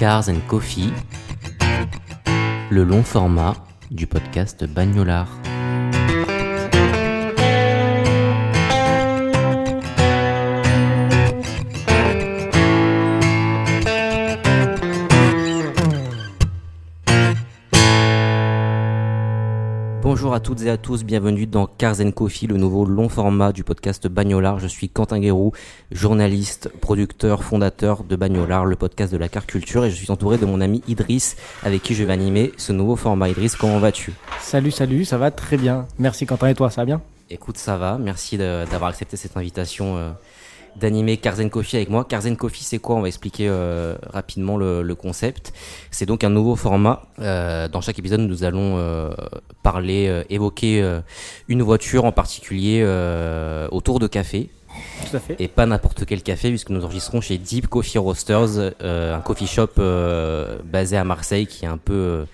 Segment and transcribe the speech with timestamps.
[0.00, 0.94] Cars and Coffee,
[2.70, 3.54] le long format
[3.90, 5.28] du podcast Bagnolard.
[20.20, 23.64] Bonjour à toutes et à tous, bienvenue dans Cars Coffee, le nouveau long format du
[23.64, 24.58] podcast Bagnolard.
[24.58, 25.52] Je suis Quentin Guérou,
[25.92, 30.36] journaliste, producteur, fondateur de Bagnolard, le podcast de la car culture, et je suis entouré
[30.36, 33.30] de mon ami Idriss, avec qui je vais animer ce nouveau format.
[33.30, 34.12] Idriss, comment vas-tu?
[34.42, 35.86] Salut, salut, ça va très bien.
[35.98, 37.00] Merci Quentin et toi, ça va bien?
[37.30, 40.10] Écoute, ça va, merci d'avoir accepté cette invitation euh,
[40.76, 42.06] d'animer and Coffee avec moi.
[42.12, 42.96] And Coffee, c'est quoi?
[42.96, 45.52] On va expliquer euh, rapidement le, le concept.
[45.90, 47.02] C'est donc un nouveau format.
[47.20, 49.10] Euh, dans chaque épisode, nous allons euh,
[49.62, 51.00] parler, euh, évoquer euh,
[51.48, 54.50] une voiture en particulier euh, autour de café.
[55.10, 55.36] Tout à fait.
[55.38, 59.46] Et pas n'importe quel café, puisque nous enregistrons chez Deep Coffee Roasters, euh, un coffee
[59.46, 62.24] shop euh, basé à Marseille qui est un peu euh,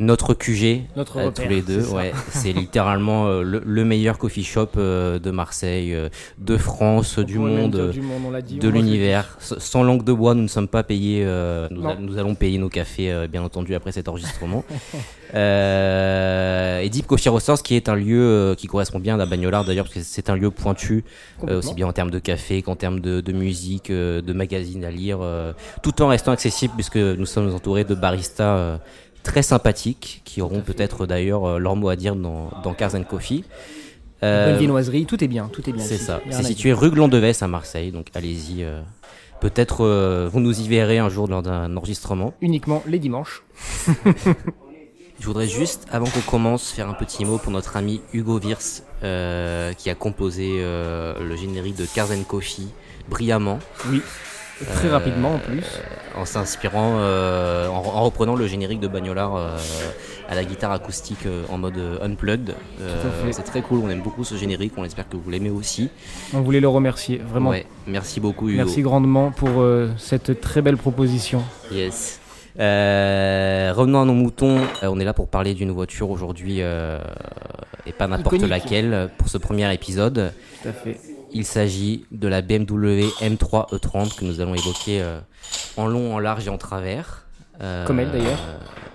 [0.00, 1.86] notre QG, Notre euh, repère, tous les deux.
[1.88, 5.96] Ouais, c'est littéralement euh, le, le meilleur coffee shop euh, de Marseille,
[6.38, 9.36] de France, du monde, dire du monde, on l'a dit, de l'univers.
[9.40, 11.24] Sans langue de bois, nous ne sommes pas payés.
[11.70, 11.88] nous, Non.
[11.90, 14.64] a- nous allons payer nos cafés, bien entendu, après cet enregistrement.
[15.34, 19.94] et Deep Coffee Roasters, qui est un lieu qui correspond bien à Bagnolard d'ailleurs, parce
[19.96, 21.04] que c'est un lieu pointu,
[21.46, 25.18] aussi bien en termes de café qu'en termes de, de musique, de magazines à lire,
[25.82, 28.78] tout en restant accessible, puisque nous sommes entourés de baristas
[29.24, 33.02] très sympathiques, qui auront peut-être d'ailleurs euh, leur mot à dire dans, dans Cars and
[33.04, 33.42] Coffee.
[34.20, 35.84] Bonne Euh, viennoiserie, tout est bien, tout est bien.
[35.84, 36.20] c'est ça.
[36.30, 38.62] C'est situé rue Glandevès à Marseille, donc allez-y.
[38.62, 38.80] euh,
[39.40, 42.32] Peut-être euh, vous nous y verrez un jour lors d'un enregistrement.
[42.40, 43.42] Uniquement les dimanches.
[45.20, 48.58] Je voudrais juste, avant qu'on commence, faire un petit mot pour notre ami Hugo Virs,
[49.02, 52.68] euh, qui a composé euh, le générique de Cars and Coffee
[53.08, 53.58] brillamment,
[53.90, 54.00] Oui.
[54.74, 55.64] Très Euh, rapidement en plus.
[56.16, 59.56] en s'inspirant, euh, en, en reprenant le générique de Bagnolard euh,
[60.28, 62.54] à la guitare acoustique euh, en mode euh, unplugged.
[62.80, 63.02] Euh.
[63.32, 65.90] C'est très cool, on aime beaucoup ce générique, on espère que vous l'aimez aussi.
[66.32, 67.50] On voulait le remercier, vraiment.
[67.50, 68.58] Ouais, merci beaucoup Hugo.
[68.58, 71.42] Merci grandement pour euh, cette très belle proposition.
[71.72, 72.20] Yes.
[72.60, 74.58] Euh, revenons à nos moutons.
[74.84, 77.00] Euh, on est là pour parler d'une voiture aujourd'hui euh,
[77.86, 80.32] et pas n'importe laquelle pour ce premier épisode.
[80.62, 80.96] Tout à fait.
[81.34, 85.18] Il s'agit de la BMW M3 E30 E que nous allons évoquer euh,
[85.76, 87.26] en long, en large et en travers.
[87.60, 88.38] Euh, Comme elle, d'ailleurs.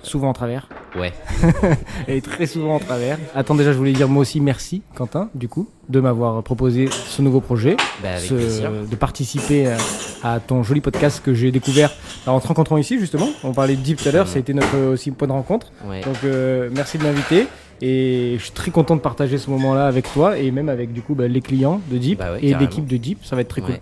[0.04, 0.70] Souvent en travers.
[0.98, 1.12] Ouais.
[2.08, 3.18] Elle est très souvent en travers.
[3.36, 7.22] Attends, déjà, je voulais dire moi aussi merci, Quentin, du coup, de m'avoir proposé ce
[7.22, 7.76] nouveau projet.
[8.02, 8.72] Bah, avec ce- plaisir.
[8.90, 9.78] de participer à,
[10.24, 11.92] à ton joli podcast que j'ai découvert
[12.26, 13.30] alors, en te rencontrant ici, justement.
[13.44, 15.34] On parlait de Deep tout à l'heure, ça a été notre euh, aussi point de
[15.34, 15.68] rencontre.
[15.86, 16.00] Ouais.
[16.02, 17.48] Donc euh, merci de m'inviter
[17.82, 21.02] et je suis très content de partager ce moment-là avec toi et même avec du
[21.02, 23.50] coup bah, les clients de Deep Bah ouais, et l'équipe de Deep, ça va être
[23.50, 23.80] très cool.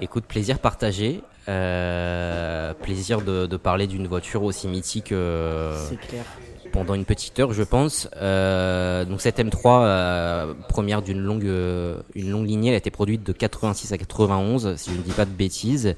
[0.00, 1.20] Écoute, plaisir partagé.
[1.48, 5.12] Euh, plaisir de, de parler d'une voiture aussi mythique.
[5.12, 6.24] euh, C'est clair.
[6.72, 8.08] pendant une petite heure, je pense.
[8.16, 12.90] Euh, donc cette M3, euh, première d'une longue, euh, une longue lignée, elle a été
[12.90, 15.94] produite de 86 à 91, si je ne dis pas de bêtises.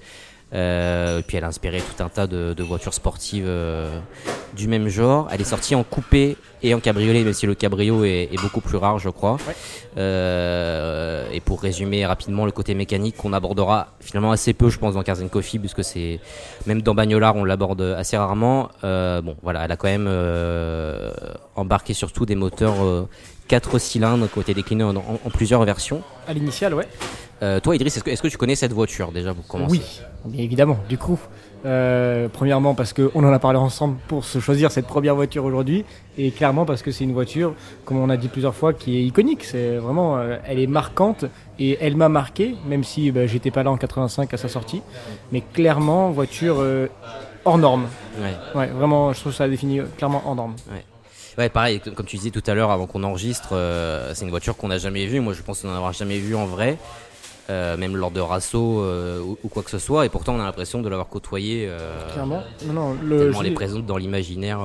[0.56, 4.00] Euh, et puis elle a inspiré tout un tas de, de voitures sportives euh,
[4.56, 5.28] du même genre.
[5.30, 8.62] Elle est sortie en coupé et en cabriolet, même si le cabrio est, est beaucoup
[8.62, 9.34] plus rare, je crois.
[9.46, 9.54] Ouais.
[9.98, 14.94] Euh, et pour résumer rapidement le côté mécanique qu'on abordera finalement assez peu, je pense,
[14.94, 16.20] dans Cars and Coffee, puisque c'est
[16.66, 18.70] même dans Bagnolard, on l'aborde assez rarement.
[18.84, 20.08] Euh, bon, voilà, elle a quand même
[21.54, 23.08] embarqué surtout des moteurs euh,
[23.48, 26.02] 4 cylindres qui ont été déclinés en, en- en plusieurs versions.
[26.26, 26.86] À l'initial, ouais.
[27.42, 30.00] Euh, toi, Idriss, est-ce que, est-ce que tu connais cette voiture déjà pour commencer Oui,
[30.24, 30.78] bien évidemment.
[30.88, 31.18] Du coup,
[31.66, 35.84] euh, premièrement parce qu'on en a parlé ensemble pour se choisir cette première voiture aujourd'hui,
[36.16, 37.54] et clairement parce que c'est une voiture,
[37.84, 39.44] comme on a dit plusieurs fois, qui est iconique.
[39.44, 41.26] C'est vraiment, euh, elle est marquante
[41.58, 44.80] et elle m'a marqué, même si bah, j'étais pas là en 85 à sa sortie,
[45.30, 46.64] mais clairement voiture
[47.44, 47.86] hors norme.
[48.18, 48.34] Ouais.
[48.54, 50.54] Ouais, vraiment, je trouve ça définit clairement hors norme.
[51.38, 54.56] Ouais, pareil, comme tu disais tout à l'heure avant qu'on enregistre, euh, c'est une voiture
[54.56, 55.20] qu'on n'a jamais vue.
[55.20, 56.78] Moi, je pense n'en avoir jamais vue en vrai.
[57.50, 60.40] Euh, même lors de rassaut euh, ou, ou quoi que ce soit, et pourtant on
[60.40, 61.66] a l'impression de l'avoir côtoyé.
[61.68, 62.42] euh, Clairement.
[62.66, 64.58] Non, non, le, est l'ai- présente dans l'imaginaire.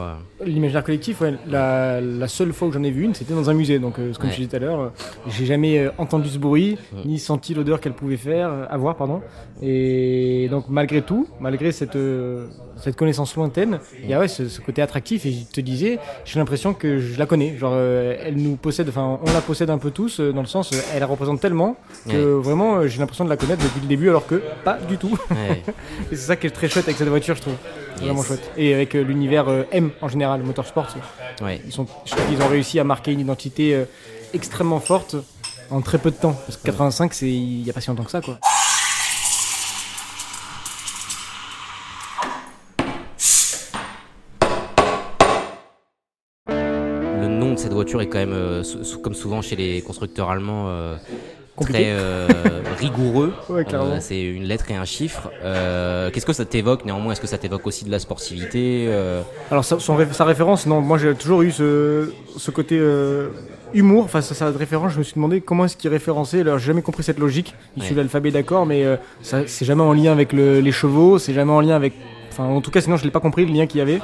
[0.43, 3.53] L'imaginaire collectif, ouais, la, la seule fois où j'en ai vu une, c'était dans un
[3.53, 3.79] musée.
[3.79, 4.13] Donc, comme Ouais.
[4.31, 4.91] je disais tout à l'heure,
[5.27, 7.01] j'ai jamais entendu ce bruit, Ouais.
[7.05, 9.21] ni senti l'odeur qu'elle pouvait faire, avoir, pardon.
[9.61, 11.95] Et donc, malgré tout, malgré cette,
[12.77, 15.25] cette connaissance lointaine, il y a ouais, ce, ce côté attractif.
[15.25, 17.57] Et je te disais, j'ai l'impression que je la connais.
[17.57, 20.47] Genre, euh, elle nous possède, enfin, on la possède un peu tous, euh, dans le
[20.47, 21.75] sens, euh, elle la représente tellement
[22.09, 24.97] que vraiment, euh, j'ai l'impression de la connaître depuis le début, alors que pas du
[24.97, 25.17] tout.
[25.31, 25.61] Ouais.
[26.11, 27.55] Et c'est ça qui est très chouette avec cette voiture, je trouve.
[27.97, 28.27] Vraiment Yes.
[28.27, 28.51] chouette.
[28.57, 30.87] Et avec l'univers M en général, motorsport.
[31.41, 33.83] Ils, sont, je trouve qu'ils ont réussi à marquer une identité
[34.33, 35.15] extrêmement forte
[35.69, 36.33] en très peu de temps.
[36.45, 38.39] Parce que 85, c'est il n'y a pas si longtemps que ça, quoi.
[47.51, 48.63] Nom de cette voiture est quand même, euh,
[49.03, 50.95] comme souvent chez les constructeurs allemands, euh,
[51.59, 52.27] très euh,
[52.79, 53.33] rigoureux.
[53.49, 53.65] Ouais.
[53.73, 55.29] Euh, c'est une lettre et un chiffre.
[55.43, 57.11] Euh, Qu'est-ce que ça t'évoque néanmoins?
[57.11, 58.89] Est-ce que ça t'évoque aussi de la sportivité
[59.51, 62.81] Alors, sa, son ré- sa référence, non, moi j'ai toujours eu ce, ce côté
[63.73, 64.93] humour face à sa référence.
[64.93, 66.41] Je me suis demandé comment est-ce qu'il référençait.
[66.41, 67.53] Alors, j'ai jamais compris cette logique.
[67.75, 67.87] Il Ouais.
[67.87, 68.85] suit l'alphabet, d'accord, mais
[69.21, 71.93] c'est jamais en lien avec le- les chevaux, c'est jamais en lien avec.
[72.31, 73.99] Enfin, en tout cas, sinon je l'ai pas compris le lien qu'il y avait.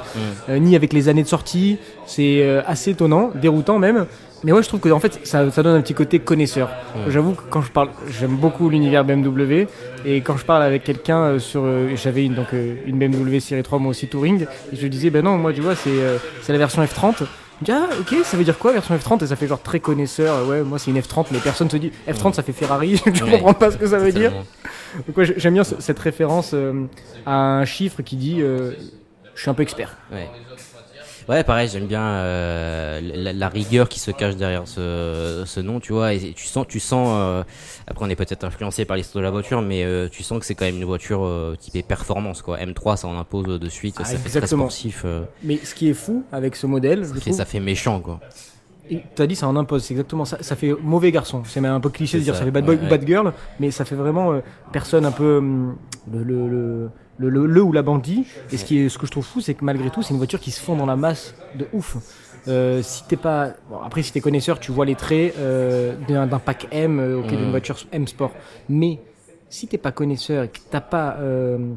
[0.48, 1.78] Euh, ni avec les années de sortie.
[2.06, 4.06] C'est euh, assez étonnant, déroutant même.
[4.44, 6.70] Mais ouais, je trouve que en fait, ça, ça donne un petit côté connaisseur.
[6.94, 7.10] Ouais.
[7.10, 9.66] J'avoue que quand je parle, j'aime beaucoup l'univers BMW.
[10.04, 13.40] Et quand je parle avec quelqu'un euh, sur, euh, j'avais une donc euh, une BMW
[13.40, 14.42] Série 3 moi aussi touring,
[14.72, 15.90] et je lui disais ben non, moi tu vois c'est
[16.42, 17.24] c'est la version F30.
[17.66, 20.34] Me ah ok, ça veut dire quoi version F30 Et ça fait genre très connaisseur.
[20.36, 23.00] euh, Ouais, moi c'est une F30, mais personne se dit F30 ça fait Ferrari.
[23.12, 23.30] je Ouais.
[23.32, 24.32] comprends pas ce que ça veut dire.
[25.06, 26.84] Donc ouais, j'aime bien ce- cette référence euh,
[27.26, 28.72] à un chiffre qui dit euh,
[29.34, 29.96] je suis un peu expert.
[30.12, 30.28] Ouais.
[31.28, 35.78] Ouais, pareil, j'aime bien euh, la, la rigueur qui se cache derrière ce, ce nom,
[35.78, 36.14] tu vois.
[36.14, 37.08] Et tu sens, tu sens.
[37.12, 37.42] euh,
[37.86, 40.46] après, on est peut-être influencé par l'histoire de la voiture, mais euh, tu sens que
[40.46, 42.56] c'est quand même une voiture euh, typée performance, quoi.
[42.58, 45.02] M3, ça en impose de suite, Ah, ça fait très sportif.
[45.04, 48.00] euh, Mais ce qui est fou avec ce modèle, je et trouve, ça fait méchant,
[48.00, 48.20] quoi.
[48.90, 50.38] Et Tu as dit ça en impose, c'est exactement ça.
[50.40, 51.42] Ça fait mauvais garçon.
[51.44, 53.06] C'est même un peu cliché de dire ça, ça fait bad boy ouais, ou bad
[53.06, 54.40] girl, mais ça fait vraiment euh,
[54.72, 55.76] personne un peu hum,
[56.10, 58.26] le, le, le, le, le- le ou la bandit.
[58.50, 60.18] Et ce, qui est, ce que je trouve fou, c'est que malgré tout, c'est une
[60.18, 61.96] voiture qui se fond dans la masse de ouf.
[62.48, 66.26] Euh, si t'es pas, bon, après si t'es connaisseur, tu vois les traits euh, d'un
[66.40, 67.50] pack M, euh, ok, d'une Mm.
[67.50, 68.38] voiture M Sport.
[68.68, 69.00] Mais
[69.48, 71.74] si t'es pas connaisseur et que t'as pas euh,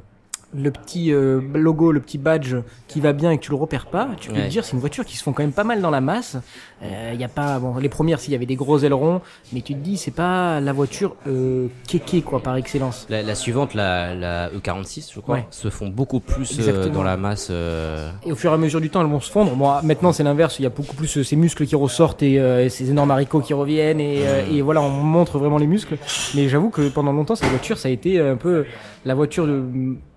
[0.54, 2.56] le petit euh, logo, le petit badge
[2.88, 4.46] qui va bien et que tu le repères pas, tu peux Ouais.
[4.46, 6.38] te dire c'est une voiture qui se font quand même pas mal dans la masse.
[6.84, 9.22] Il y a pas bon les premières s'il y avait des gros ailerons,
[9.54, 13.06] mais tu te dis c'est pas la voiture euh, kéké quoi par excellence.
[13.10, 15.46] La, la suivante, la, la E46, je crois, Ouais.
[15.52, 17.48] se font beaucoup plus euh, dans la masse.
[17.52, 19.56] euh, Et au fur et à mesure du temps, elles vont se fondre.
[19.56, 22.40] Bon, maintenant c'est l'inverse, il y a beaucoup plus euh, ces muscles qui ressortent et
[22.40, 25.98] euh, ces énormes haricots qui reviennent et, euh, et voilà, on montre vraiment les muscles.
[26.36, 28.66] Mais j'avoue que pendant longtemps, cette voiture, ça a été un peu
[29.06, 29.64] la voiture de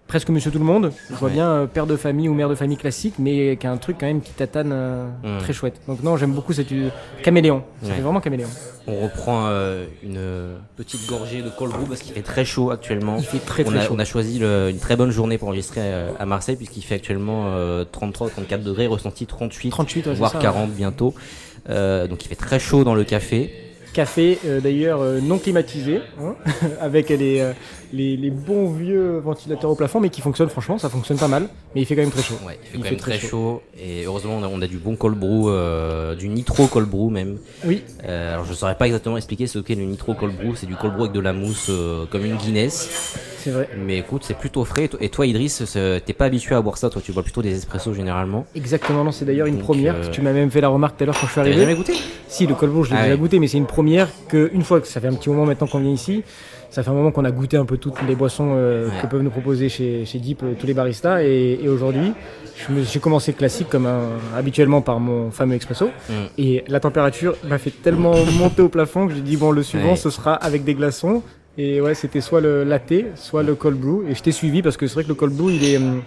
[0.06, 0.92] presque Monsieur Tout le Monde.
[1.10, 1.34] Je vois Ouais.
[1.34, 3.96] bien euh, père de famille ou mère de famille classique, mais qui a un truc
[3.98, 5.38] quand même qui tatane euh, Mm.
[5.38, 5.80] très chouette.
[5.88, 6.90] Donc non, j'aime beaucoup cette euh,
[7.22, 7.62] caméléon.
[7.82, 7.90] Ouais.
[7.92, 8.48] fait vraiment caméléon.
[8.86, 9.46] On reprend
[10.02, 10.20] une
[10.76, 13.16] petite gorgée de cold brew parce qu'il fait très chaud actuellement.
[13.16, 13.94] Il fait très on, très a, chaud.
[13.96, 15.80] on a choisi le- une très bonne journée pour enregistrer
[16.18, 20.38] à Marseille puisqu'il fait actuellement euh, 33-34 degrés, ressenti 38, 38, ouais, c'est voire ça,
[20.38, 21.14] 40 bientôt.
[21.66, 23.54] Donc il fait très chaud dans le café.
[23.94, 26.34] Café euh, d'ailleurs euh, non climatisé, hein,
[26.80, 27.52] avec les, euh,
[27.92, 31.48] les, les bons vieux ventilateurs au plafond, mais qui fonctionnent franchement, ça fonctionne pas mal,
[31.74, 32.34] mais il fait quand même très chaud.
[32.44, 33.62] Ouais, il fait quand même très chaud.
[33.80, 37.38] Et heureusement on a, on a du bon cold brew, du nitro cold brew même.
[37.64, 40.56] Oui, alors je saurais pas exactement expliquer ce qu'est le nitro cold brew.
[40.56, 41.70] C'est du cold brew avec de la mousse
[42.10, 43.14] comme une Guinness.
[43.44, 43.68] C'est vrai.
[43.86, 44.88] Mais écoute, c'est plutôt frais.
[45.00, 45.62] Et toi- Idriss,
[46.04, 46.90] t'es pas habitué à boire ça.
[46.90, 48.46] Toi, tu bois plutôt des espressos généralement.
[48.54, 49.94] Exactement, non, c'est d'ailleurs une Donc, première.
[49.96, 51.56] euh, Tu m'as même fait la remarque tout à l'heure quand je suis arrivé.
[51.58, 51.92] jamais goûté
[52.28, 53.20] Si, le colbourg, je l'ai Ah déjà ouais.
[53.20, 55.66] goûté, mais c'est une première que, une fois que ça fait un petit moment maintenant
[55.66, 56.24] qu'on vient ici,
[56.70, 58.94] ça fait un moment qu'on a goûté un peu toutes les boissons euh, Ouais.
[59.02, 61.22] que peuvent nous proposer chez, chez Deep euh, tous les baristas.
[61.22, 62.12] Et, et aujourd'hui,
[62.90, 65.86] j'ai commencé classique comme un- habituellement par mon fameux expresso.
[66.08, 66.12] Mm.
[66.38, 69.90] Et la température m'a fait tellement monter au plafond que j'ai dit, bon, le suivant,
[69.90, 69.96] Ouais.
[69.96, 71.22] ce sera avec des glaçons.
[71.56, 74.04] Et ouais, c'était soit le latte, soit le cold brew.
[74.10, 76.02] Et je t'ai suivi parce que c'est vrai que le cold brew, il est, hum,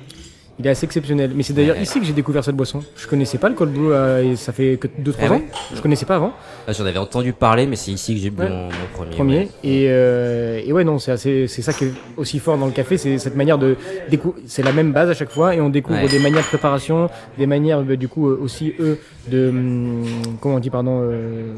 [0.59, 1.31] il est assez exceptionnel.
[1.35, 2.83] Mais c'est d'ailleurs ici que j'ai découvert cette boisson.
[2.97, 5.29] Je connaissais pas le cold brew euh, et ça fait que 2-3 Ah ans.
[5.35, 6.33] ouais Je connaissais pas avant.
[6.67, 8.49] Ah, J'en avais entendu parler, mais c'est ici que j'ai bu Ouais.
[8.49, 9.11] mon, mon premier.
[9.15, 9.37] Premier.
[9.37, 9.49] ouais.
[9.63, 12.73] Et, euh, et ouais, non, c'est assez- c'est ça qui est aussi fort dans le
[12.73, 13.77] café, c'est cette manière de
[14.09, 14.43] découvrir.
[14.47, 16.09] C'est la même base à chaque fois et on découvre Ouais.
[16.09, 18.99] des manières de préparation, des manières, bah, du coup, euh, aussi, eux,
[19.31, 19.47] de.
[19.47, 20.03] hum,
[20.41, 21.53] comment on dit, pardon euh,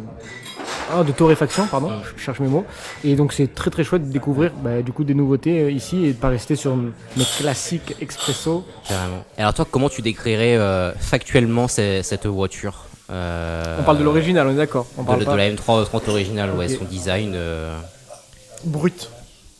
[0.92, 2.02] ah, de torréfaction, pardon, Mm.
[2.18, 2.66] je cherche mes mots.
[3.04, 6.06] Et donc c'est très très chouette de découvrir bah, du coup des nouveautés euh, ici
[6.06, 6.92] et de pas rester sur mes
[7.38, 8.66] classiques expresso.
[8.88, 9.24] Carrément.
[9.38, 14.04] Et alors toi, comment tu décrirais euh, factuellement ces- cette voiture Euh, On parle de
[14.04, 14.86] l'original, on est d'accord.
[14.98, 17.36] On de, parle de pas la M330 originale, ouais, son design.
[18.66, 19.10] brut.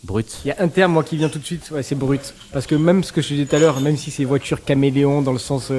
[0.04, 0.38] Brut.
[0.46, 2.34] Il y a un terme, moi, qui vient tout de suite, ouais, c'est brut.
[2.54, 5.22] Parce que même ce que je disais tout à l'heure, même si c'est voiture caméléon
[5.22, 5.72] dans le sens.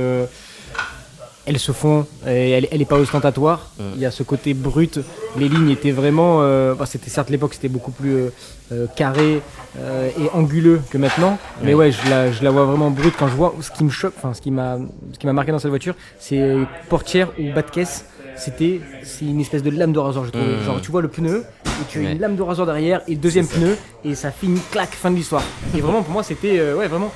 [1.50, 3.71] Euh, elles se font, et elle, elle est pas ostentatoire.
[3.78, 3.83] Mm.
[3.97, 4.99] Il y a ce côté brut.
[5.38, 6.38] Les lignes étaient vraiment.
[6.42, 8.30] euh, bah, c'était certes l'époque, c'était beaucoup plus euh,
[8.73, 9.42] euh, carré
[9.78, 11.38] euh, et anguleux que maintenant.
[11.62, 11.90] Mais Ouais.
[11.92, 13.54] je la, je la vois vraiment brute quand je vois.
[13.61, 14.78] Ce qui me choque, enfin, ce qui m'a,
[15.12, 16.57] ce qui m'a marqué dans cette voiture, c'est
[16.88, 18.04] portière ou bas de caisse.
[18.37, 20.42] C'était, c'est une espèce de lame de rasoir, je trouve.
[20.42, 20.64] Mm.
[20.64, 22.12] Genre, tu vois le pneu et tu as Ouais.
[22.12, 25.16] une lame de rasoir derrière et le deuxième pneu et ça finit clac, fin de
[25.16, 25.42] l'histoire.
[25.76, 27.12] Et vraiment, pour moi, c'était, euh, ouais, vraiment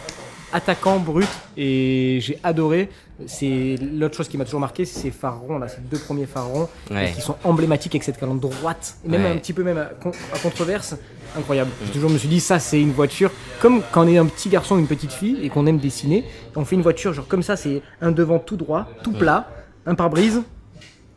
[0.55, 2.89] attaquant brut et j'ai adoré.
[3.27, 6.27] C'est l'autre chose qui m'a toujours marqué, c'est ces phares ronds là, ces deux premiers
[6.27, 7.13] phares ronds Ouais.
[7.15, 9.31] qui sont emblématiques avec cette calandre droite et même Ouais.
[9.31, 10.97] un petit peu même à, con- à controverse.
[11.37, 11.71] Incroyable.
[11.85, 13.31] J'ai toujours me suis dit ça c'est une voiture
[13.61, 16.25] comme quand on est un petit garçon ou une petite fille et qu'on aime dessiner,
[16.57, 19.49] on fait une voiture genre comme ça, c'est un devant tout droit, tout plat,
[19.87, 20.43] un pare-brise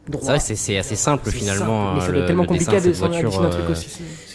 [0.09, 0.39] droit.
[0.39, 1.87] C'est c'est- assez simple finalement.
[1.87, 3.87] simple, mais ça le- tellement le compliqué dessin à voiture, dessiner un truc euh, aussi.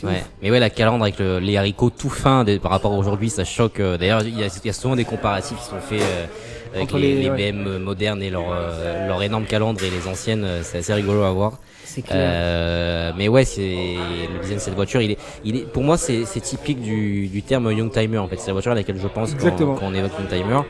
[0.04, 0.22] Ouais.
[0.42, 3.44] Mais ouais, la calandre avec le- les haricots tout fins par rapport à aujourd'hui, ça
[3.44, 3.80] choque.
[3.80, 6.26] euh, D'ailleurs, il y, y a souvent des comparatifs qui sont faits euh,
[6.74, 7.52] avec Entre les, les- les ouais.
[7.52, 10.44] BM modernes et leur, euh, leur énorme calandre et les anciennes.
[10.44, 11.58] euh, C'est assez rigolo à voir.
[11.94, 12.16] C'est clair.
[12.18, 15.02] Euh, mais ouais, c'est le design de cette voiture.
[15.02, 18.16] Il est, il est, pour moi, c'est c'est typique du, du terme young timer.
[18.16, 19.74] En fait, c'est la voiture à laquelle je pense quand, Exactement.
[19.74, 20.60] quand on évoque young timer.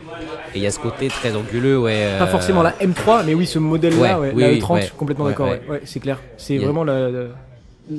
[0.55, 2.17] Et il y a ce côté très anguleux, ouais.
[2.19, 4.73] Pas euh, forcément la M3, mais oui, ce modèle-là, Ouais, ouais, oui, la oui, E30,
[4.73, 4.81] ouais.
[4.81, 5.81] je suis complètement d'accord, ouais.
[5.85, 6.19] c'est clair.
[6.37, 7.09] C'est vraiment la,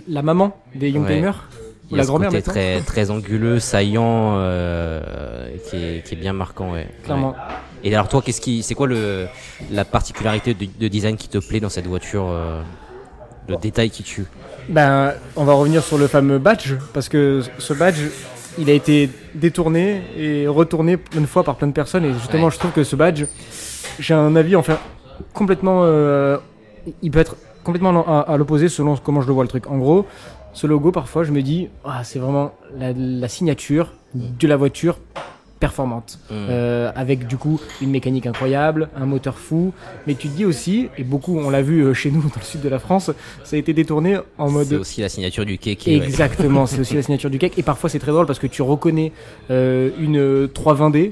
[0.09, 1.07] la, maman des Young.
[1.07, 1.49] Timers,
[1.89, 6.17] Il y a la ce grand-mère très, très anguleux, saillant, euh, qui, est, qui est
[6.17, 6.87] bien marquant, ouais.
[7.05, 7.29] Clairement.
[7.31, 7.35] Ouais.
[7.85, 9.27] Et alors toi, qu'est-ce qui, c'est quoi le,
[9.71, 12.61] la particularité de, de design qui te plaît dans cette voiture, euh,
[13.47, 14.25] le détail qui tue
[14.69, 17.99] Ben, on va revenir sur le fameux badge, parce que ce badge,
[18.57, 22.45] il a été détourné et retourné plein de fois par plein de personnes, et justement,
[22.45, 22.51] Ouais.
[22.51, 23.25] je trouve que ce badge,
[23.99, 24.77] j'ai un avis enfin
[25.33, 26.37] complètement, euh,
[27.01, 29.67] il peut être complètement à, à l'opposé selon comment je le vois le truc.
[29.67, 30.05] En gros,
[30.53, 34.97] ce logo, parfois, je me dis, ah, c'est vraiment la, la signature de la voiture
[35.67, 36.33] performante, Mm.
[36.49, 39.73] Euh, avec du coup une mécanique incroyable, un moteur fou,
[40.05, 42.49] mais tu te dis aussi, et beaucoup on l'a vu euh, chez nous dans le
[42.53, 43.11] sud de la France,
[43.45, 45.83] ça a été détourné en C'est mode aussi la signature du cake.
[45.87, 45.93] ouais.
[45.93, 47.57] Exactement, c'est aussi la signature du cake.
[47.57, 49.11] Et parfois c'est très drôle parce que tu reconnais
[49.51, 51.11] euh, une euh, 320D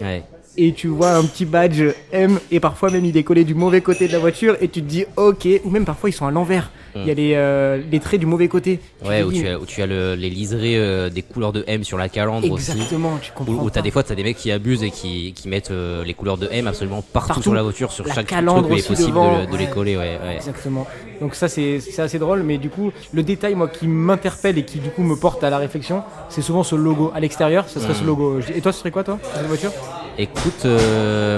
[0.00, 0.22] Ouais.
[0.56, 3.80] et tu vois un petit badge M et parfois même il est collé du mauvais
[3.80, 6.30] côté de la voiture et tu te dis ok, ou même parfois ils sont à
[6.30, 6.70] l'envers.
[7.02, 8.80] Il y a les, euh, les traits du mauvais côté.
[9.02, 11.64] Tu Ouais, où tu as, où tu as le- les liserés euh, des couleurs de
[11.66, 12.70] M sur la calandre aussi.
[12.72, 13.52] Exactement, tu comprends.
[13.64, 13.82] Où, pas.
[13.82, 16.48] des fois t'as des mecs qui abusent et qui, qui mettent euh, les couleurs de
[16.50, 17.42] M absolument partout, Partout.
[17.42, 19.50] sur la voiture, sur La chaque calandre truc où il est aussi possible devant, de,
[19.52, 19.96] de les coller.
[19.96, 20.36] Ouais, ouais.
[20.36, 20.86] Exactement.
[21.20, 24.64] Donc ça c'est c'est assez drôle, mais du coup le détail moi qui m'interpelle et
[24.64, 27.68] qui du coup me porte à la réflexion, c'est souvent ce logo à l'extérieur.
[27.68, 28.40] Ce serait ce logo.
[28.54, 29.72] Et toi ce serait quoi toi cette voiture?
[30.18, 30.64] Écoute,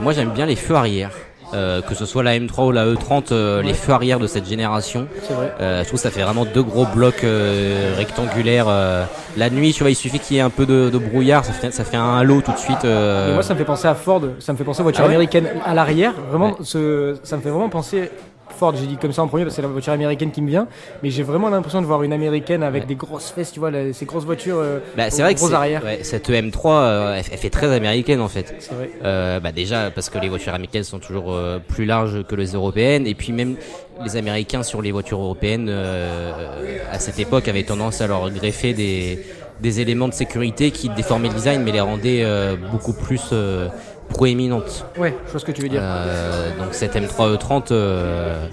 [0.02, 1.10] moi j'aime bien les feux arrière.
[1.52, 4.46] Euh, que ce soit la M3 ou la E30, euh, les feux arrière de cette
[4.48, 5.08] génération.
[5.26, 5.52] C'est vrai.
[5.60, 8.66] Euh, je trouve que ça fait vraiment deux gros blocs euh, rectangulaires.
[8.68, 9.04] euh.
[9.36, 11.52] La nuit, tu vois, il suffit qu'il y ait un peu de, de brouillard, ça
[11.52, 12.84] fait, ça fait un halo tout de suite.
[12.84, 13.30] euh.
[13.30, 15.08] Et moi, ça me fait penser à Ford, ça me fait penser aux voitures Ah
[15.08, 16.12] ouais américaines à l'arrière.
[16.30, 16.54] Vraiment, Ouais.
[16.62, 18.10] ce, ça me fait vraiment penser.
[18.52, 20.48] Ford, j'ai dit comme ça en premier parce que c'est la voiture américaine qui me
[20.48, 20.66] vient,
[21.02, 22.88] mais j'ai vraiment l'impression de voir une américaine avec Ouais.
[22.88, 24.58] des grosses fesses, tu vois, la- ces grosses voitures.
[24.58, 25.82] euh, Bah, c'est aux vrai que gros c'est- arrière.
[25.84, 28.54] ouais, cette M3, euh, elle, elle fait très américaine en fait.
[28.58, 28.90] C'est vrai.
[29.04, 32.52] Euh, bah déjà parce que les voitures américaines sont toujours euh, plus larges que les
[32.52, 33.56] européennes et puis même
[34.04, 35.68] les Américains sur les voitures européennes
[36.90, 39.24] à cette époque avaient tendance à leur greffer des,
[39.60, 42.24] des éléments de sécurité qui déformaient le design mais les rendaient
[42.70, 43.20] beaucoup plus
[44.10, 44.84] proéminentes.
[44.98, 45.80] Ouais, je vois ce que tu veux dire.
[45.82, 48.46] Euh, donc cette M3 E30 euh,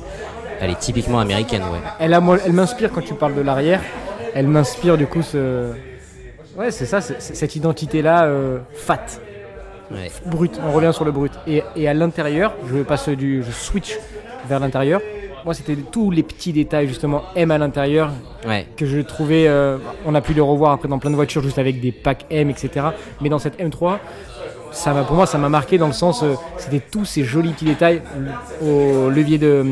[0.59, 1.79] elle est typiquement américaine ouais.
[1.99, 3.81] Elle, a, elle m'inspire quand tu parles de l'arrière.
[4.33, 5.71] Elle m'inspire du coup ce.
[6.57, 9.05] Ouais, c'est ça, c'est cette identité-là, euh, fat,
[9.91, 10.09] ouais.
[10.25, 10.59] brut.
[10.65, 11.31] On revient sur le brut.
[11.47, 13.95] Et, et à l'intérieur, je passe du, je switch
[14.49, 14.99] vers l'intérieur.
[15.45, 18.09] Moi, c'était tous les petits détails justement M à l'intérieur
[18.47, 18.65] Ouais.
[18.75, 19.47] que je trouvais.
[19.47, 22.25] euh, on a pu les revoir après dans plein de voitures, juste avec des packs
[22.31, 22.87] M, etc.
[23.21, 23.97] Mais dans cette M3,
[24.77, 27.51] ça m'a, pour moi, ça m'a marqué dans le sens, euh, c'était tous ces jolis
[27.51, 28.01] petits détails
[28.61, 29.65] au levier de,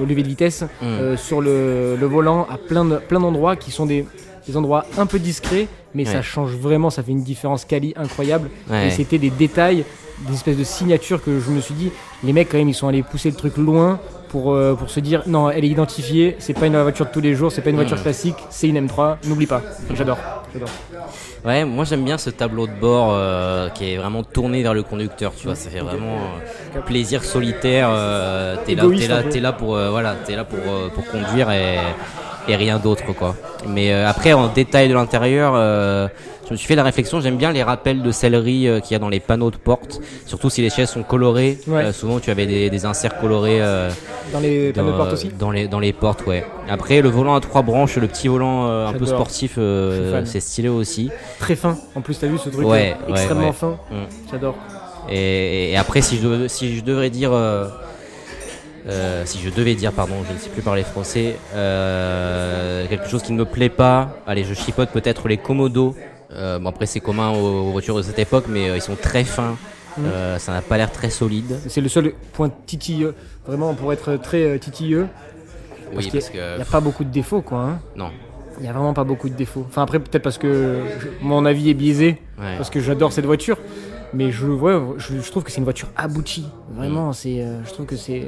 [0.00, 3.70] au levier de vitesse, euh, sur le, le volant, à plein, de, plein d'endroits qui
[3.70, 4.04] sont des,
[4.46, 8.50] des endroits un peu discrets, mais ça change vraiment, ça fait une différence quali incroyable.
[8.70, 8.88] Ouais.
[8.88, 9.84] Et c'était des détails,
[10.28, 11.90] des espèces de signatures que je me suis dit,
[12.22, 13.98] les mecs quand même, ils sont allés pousser le truc loin.
[14.36, 17.22] Pour, euh, pour se dire non elle est identifiée c'est pas une voiture de tous
[17.22, 18.02] les jours c'est pas une voiture Mm.
[18.02, 19.62] classique c'est une M3 n'oublie pas
[19.94, 20.18] j'adore
[20.52, 20.68] j'adore
[21.46, 24.82] Ouais, moi j'aime bien ce tableau de bord euh, qui est vraiment tourné vers le
[24.82, 26.18] conducteur, tu vois, ça fait vraiment
[26.76, 27.88] euh, plaisir solitaire.
[28.66, 30.58] t'es là, t'es là, t'es là pour voilà, t'es là pour
[30.94, 31.78] pour conduire et,
[32.48, 33.34] et rien d'autre quoi.
[33.68, 36.08] Mais euh, après en détail de l'intérieur, euh,
[36.46, 38.94] je me suis fait la réflexion, j'aime bien les rappels de céleri euh, qu'il y
[38.94, 41.58] a dans les panneaux de porte, surtout si les chaises sont colorées.
[41.66, 41.92] Ouais.
[41.92, 43.60] Souvent tu avais des, des inserts colorés.
[44.32, 46.44] Dans les panneaux de porte aussi dans les, dans les portes, ouais.
[46.68, 49.58] Après, le volant à trois branches, le petit volant un peu sportif,
[50.24, 51.10] c'est stylé aussi.
[51.38, 51.76] Très fin.
[51.94, 53.52] En plus, t'as vu ce truc Ouais, extrêmement ouais.
[53.52, 53.78] fin.
[53.90, 53.94] Mm.
[54.30, 54.54] J'adore.
[55.08, 57.30] Et, et après, si je, devais- si je devrais dire.
[58.88, 63.22] Euh, si je devais dire, pardon, je ne sais plus parler français, euh, quelque chose
[63.22, 65.94] qui ne me plaît pas, allez, je chipote peut-être les Komodo.
[66.32, 69.24] Euh, bon, après, c'est commun aux, aux voitures de cette époque, mais ils sont très
[69.24, 69.56] fins.
[69.98, 71.58] Euh, ça n'a pas l'air très solide.
[71.68, 73.14] C'est le seul point titilleux.
[73.46, 75.06] Vraiment, pour être très titilleux.
[75.94, 76.56] Oui, qu'il parce Il que.
[76.56, 77.60] n'y a pas beaucoup de défauts, quoi.
[77.60, 77.78] hein.
[77.96, 78.10] Non.
[78.58, 79.64] Il n'y a vraiment pas beaucoup de défauts.
[79.68, 82.20] Enfin, après, peut-être parce que je- mon avis est biaisé.
[82.38, 82.56] Ouais.
[82.56, 83.56] Parce que j'adore cette voiture.
[84.12, 86.46] Mais je, ouais, je, je trouve que c'est une voiture aboutie.
[86.74, 88.24] Vraiment, c'est, euh, je trouve que c'est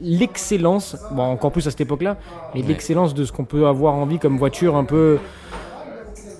[0.00, 2.16] l'excellence, bon, encore plus à cette époque-là,
[2.54, 2.68] mais Ouais.
[2.68, 5.18] l'excellence de ce qu'on peut avoir envie comme voiture un peu.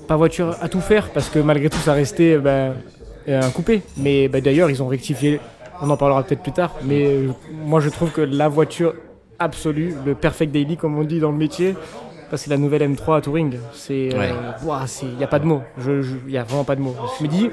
[0.06, 2.74] Pas voiture à tout faire, parce que malgré tout, ça restait ben,
[3.28, 3.82] euh, un coupé.
[3.98, 5.38] Mais ben, d'ailleurs, ils ont rectifié.
[5.82, 6.72] On en parlera peut-être plus tard.
[6.82, 8.94] Mais euh, moi, je trouve que la voiture
[9.38, 11.76] absolue, le perfect daily, comme on dit dans le métier,
[12.36, 13.54] c'est la nouvelle M3 à Touring.
[13.72, 14.30] C'est, Ouais.
[15.02, 15.62] il n'y a pas de mots.
[15.78, 16.94] Je, je- y a vraiment pas de mots.
[17.18, 17.48] Je me dis,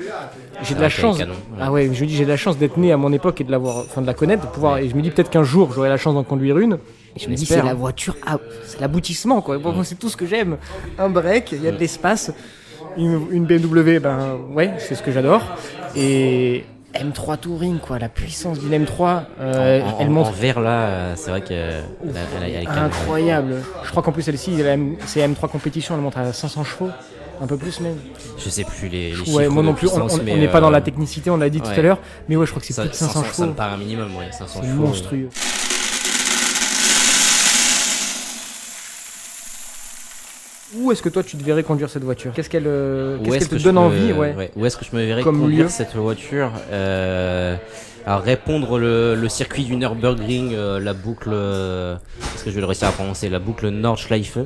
[0.64, 1.18] j'ai de Ah, la chance.
[1.18, 1.60] canon, ouais.
[1.62, 3.44] Ah ouais, je me dis, j'ai de la chance d'être né à mon époque et
[3.44, 4.78] de l'avoir, enfin de la connaître, de pouvoir.
[4.80, 6.74] Et je me dis peut-être qu'un jour, j'aurai la chance d'en conduire une.
[7.16, 9.58] Et je me dis, c'est la voiture, ah, c'est l'aboutissement quoi.
[9.58, 10.58] Bon, c'est tout ce que j'aime.
[11.00, 12.32] Un break, il y a de l'espace.
[12.98, 15.42] Une, une BMW, ben ouais, c'est ce que j'adore.
[15.96, 16.64] Et
[16.96, 21.14] M3 Touring, quoi, la puissance d'une M3, euh, en, elle montre en vert là, euh,
[21.16, 22.86] c'est vrai qu'elle elle, elle, elle est calme.
[22.86, 23.56] incroyable.
[23.84, 24.58] Je crois qu'en plus celle-ci,
[25.06, 26.90] c'est M3 compétition, elle monte à 500 chevaux,
[27.42, 27.98] un peu plus même.
[28.38, 30.72] Je sais plus les, les Ouais, chiffres moi non plus, on n'est pas dans euh,
[30.72, 32.00] la technicité, on l'a dit tout à l'heure,
[32.30, 33.48] mais ouais, je crois que c'est plus de 500 500, ça chevaux.
[33.50, 34.86] me paraît un minimum, ouais, 500 C'est chevaux.
[34.88, 35.30] monstrueux.
[40.74, 42.32] Où est-ce que toi tu te verrais conduire cette voiture?
[42.34, 44.52] Qu'est-ce qu'elle euh, Où qu'est-ce est-ce qu'elle que te donne me- envie ouais.
[44.56, 47.56] Où est-ce que je me verrais Comme conduire lieu cette voiture euh,
[48.06, 51.96] Alors répondre le, le circuit du Nürburgring, euh, la boucle, euh,
[52.36, 54.40] est-ce que je vais le réussir à prononcer La boucle Nordschleife.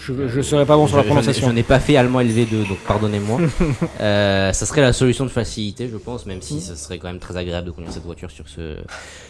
[0.00, 1.48] Je, je serais pas bon sur la prononciation.
[1.48, 3.40] Je n'ai pas fait allemand LV2, donc pardonnez-moi.
[4.00, 6.42] euh, ça serait la solution de facilité, je pense, même Mm.
[6.42, 8.76] si ça serait quand même très agréable de conduire cette voiture sur ce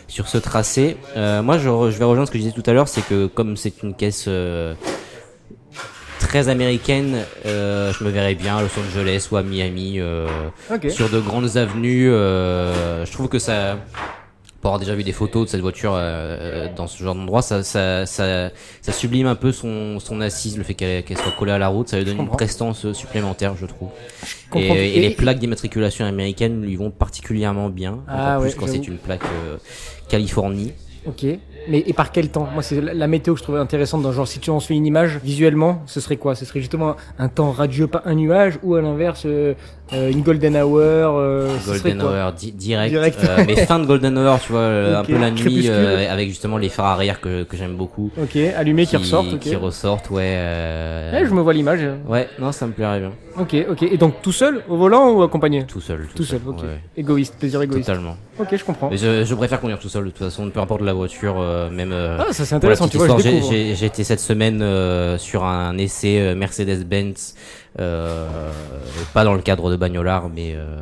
[0.07, 0.97] sur ce tracé.
[1.17, 3.57] Euh, moi, je, vais rejoindre ce que je disais tout à l'heure, c'est que comme
[3.57, 4.75] c'est une caisse euh,
[6.19, 10.27] très américaine, euh, je me verrais bien à Los Angeles ou à Miami, euh,
[10.89, 12.11] sur de grandes avenues.
[12.11, 13.79] euh, je trouve que ça
[14.61, 17.63] pour avoir déjà vu des photos de cette voiture euh, dans ce genre d'endroit, ça,
[17.63, 18.51] ça, ça,
[18.83, 21.89] ça sublime un peu son, son assise, le fait qu'elle soit collée à la route,
[21.89, 23.91] ça lui donne une prestance euh, supplémentaire, je trouve.
[24.57, 28.99] Et, les plaques d'immatriculation américaines lui vont particulièrement bien, Ah ouais, plus quand c'est une
[28.99, 29.59] plaque euh,
[30.09, 30.73] Californie.
[31.09, 31.25] Ok.
[31.71, 32.49] Mais et par quel temps?
[32.55, 34.03] Moi, c'est la, météo que je trouvais intéressante.
[34.03, 36.35] Dans genre, si tu on se fait une image visuellement, ce serait quoi?
[36.35, 39.53] Ce serait justement un, un temps radieux, pas un nuage, ou à l'inverse euh,
[39.93, 40.79] euh, une golden hour.
[41.19, 42.11] euh, Golden quoi?
[42.25, 43.19] Hour di- direct, Direct.
[43.25, 46.11] euh, mais fin de Golden Hour, tu vois, euh, Ok, un peu la nuit, euh,
[46.11, 48.11] avec justement les phares arrière que, que j'aime beaucoup.
[48.23, 48.37] Ok.
[48.57, 49.35] Allumé qui, ressortent.
[49.35, 49.41] Ok.
[49.41, 50.23] qui ressortent, ouais.
[50.25, 51.81] euh, je me vois l'image.
[52.09, 53.13] Ouais, non, ça me plairait bien.
[53.39, 53.83] Ok, ok.
[53.83, 55.65] Et donc tout seul au volant ou accompagné?
[55.65, 56.09] Tout seul.
[56.15, 56.41] Tout seul.
[56.47, 56.63] Ok.
[56.63, 56.81] ouais.
[56.97, 57.87] Égoïste, plaisir égoïste.
[57.89, 58.17] Totalement.
[58.41, 58.89] Ok, je comprends.
[58.91, 61.71] Mais je, je préfère conduire tout seul de toute façon, peu importe la voiture, euh,
[61.71, 61.93] même.
[61.93, 62.89] euh, Ah, ça c'est intéressant.
[62.89, 67.35] Tu vois, été cette semaine euh, sur un essai euh, Mercedes-Benz,
[67.81, 68.29] euh,
[69.15, 70.55] pas dans le cadre de Bagnolard, mais.
[70.55, 70.81] Euh,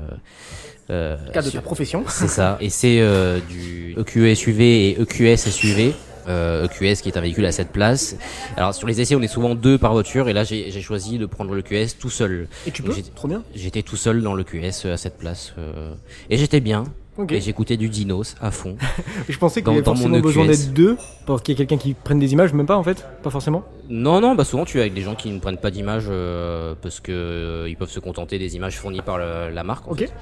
[0.91, 2.05] euh, Cas de ta profession.
[2.09, 2.59] C'est ça.
[2.61, 5.95] Et c'est euh, du EQE SUV et EQS SUV.
[6.29, 8.17] Euh, EQS qui est un véhicule à 7 places.
[8.57, 11.27] Alors sur les essais on est souvent deux par voiture et là j'ai choisi de
[11.27, 12.49] prendre le QS tout seul.
[12.67, 13.45] Et tu peux Trop bien.
[13.55, 15.95] J'étais tout seul dans le QS à 7 places euh,
[16.29, 16.83] et j'étais bien.
[17.19, 17.33] Ok.
[17.33, 18.77] Et j'écoutais du Dinos à fond.
[19.29, 20.49] Je pensais qu'il y avait forcément besoin EQS.
[20.51, 23.07] d'être deux pour qu'il y ait quelqu'un qui prenne des images, même pas en fait,
[23.23, 23.65] pas forcément?
[23.89, 26.75] Non, non, bah souvent tu es avec des gens qui ne prennent pas d'images euh,
[26.83, 29.89] parce que euh, ils peuvent se contenter des images fournies par le- la marque.
[29.89, 30.01] en Ok.
[30.01, 30.13] fait.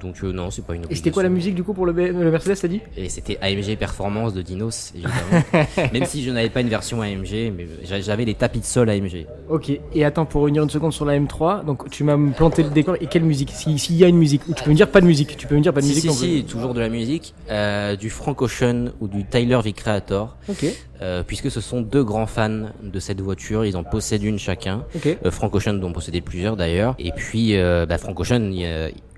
[0.00, 1.50] Donc euh, non, c'est pas une Et c'était quoi la obligation.
[1.50, 2.80] musique du coup pour le, B- le Mercedes, t'as dit?
[2.96, 5.44] Et c'était AMG Performance de Dinos, évidemment.
[5.92, 8.90] Même si je n'avais pas une version AMG, mais j'a- j'avais les tapis de sol
[8.90, 9.26] AMG.
[9.48, 12.70] Ok, et attends, pour revenir une seconde sur la M3, donc tu m'as planté le
[12.70, 13.50] décor, et quelle musique?
[13.52, 15.46] Si- S'il y a une musique, ou tu peux me dire pas de musique, tu
[15.46, 18.10] peux me dire pas de Si, musique si, si, toujours de la musique, euh, du
[18.10, 20.64] Frank Ocean ou du Tyler V Creator, Ok,
[21.02, 24.84] euh, puisque ce sont deux grands fans de cette voiture, ils en possèdent une chacun.
[24.96, 25.18] ok.
[25.24, 26.96] Euh, Frank Ocean dont possédait plusieurs d'ailleurs.
[26.98, 27.54] Et puis
[27.88, 28.66] bah, Frank Ocean, il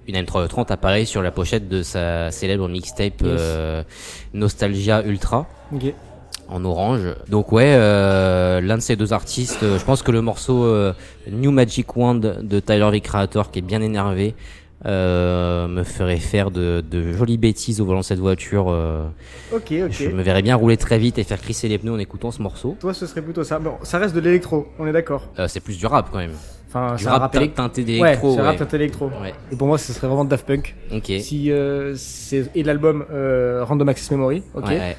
[0.09, 3.23] une M330 apparaît sur la pochette de sa célèbre mixtape Yes.
[3.25, 3.83] euh,
[4.35, 5.93] Nostalgia Ultra Ok.
[6.49, 7.03] en orange.
[7.29, 10.93] Donc ouais, euh, l'un de ces deux artistes, euh, je pense que le morceau euh,
[11.31, 14.35] New Magic Wand de Tyler V Creator qui est bien énervé
[14.85, 18.67] euh, me ferait faire de, de jolies bêtises au volant de cette voiture.
[18.69, 19.07] euh,
[19.53, 19.91] Ok, ok.
[19.91, 22.43] Je me verrais bien rouler très vite et faire crisser les pneus en écoutant ce
[22.43, 22.77] morceau.
[22.79, 23.59] Toi, ce serait plutôt ça.
[23.59, 25.29] Bon, ça reste de l'électro, on est d'accord.
[25.39, 26.35] Euh, c'est plus du rap quand même.
[26.69, 28.33] Enfin, Du ça rap teinté Ouais, d'électro.
[28.35, 29.07] c'est Ouais, rap teinté électro.
[29.23, 29.33] Ouais.
[29.53, 30.75] Et pour moi, ce serait vraiment Daft Punk.
[30.93, 31.13] Ok.
[31.21, 34.67] Si euh, c'est et l'album euh, Random Access Memory, ok.
[34.67, 34.97] Ouais, ouais.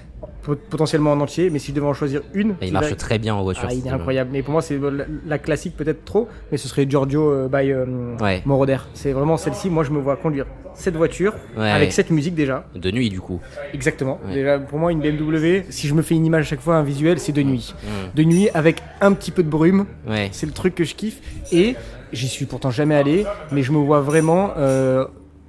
[0.55, 3.35] Potentiellement en entier, mais si je devais en choisir une, Et il marche très bien
[3.35, 3.67] en voiture.
[3.69, 4.29] Ah, il est incroyable.
[4.33, 7.71] Mais pour moi, c'est la, la classique peut-être trop, mais ce serait Giorgio euh, by
[7.71, 7.85] euh,
[8.19, 8.41] Ouais.
[8.45, 8.77] Moroder.
[8.93, 9.69] C'est vraiment celle-ci.
[9.69, 12.65] Moi, je me vois conduire cette voiture Ouais, avec cette musique déjà.
[12.75, 13.39] De nuit, du coup.
[13.73, 14.19] Exactement.
[14.27, 14.35] Ouais.
[14.35, 16.83] Déjà, pour moi, une BMW, si je me fais une image à chaque fois, un
[16.83, 17.73] visuel, c'est de nuit.
[17.83, 17.87] Mm.
[18.15, 19.85] De nuit avec un petit peu de brume.
[20.31, 21.19] C'est le truc que je kiffe.
[21.51, 21.75] Et
[22.13, 25.05] j'y suis pourtant jamais allé, mais je me vois vraiment euh,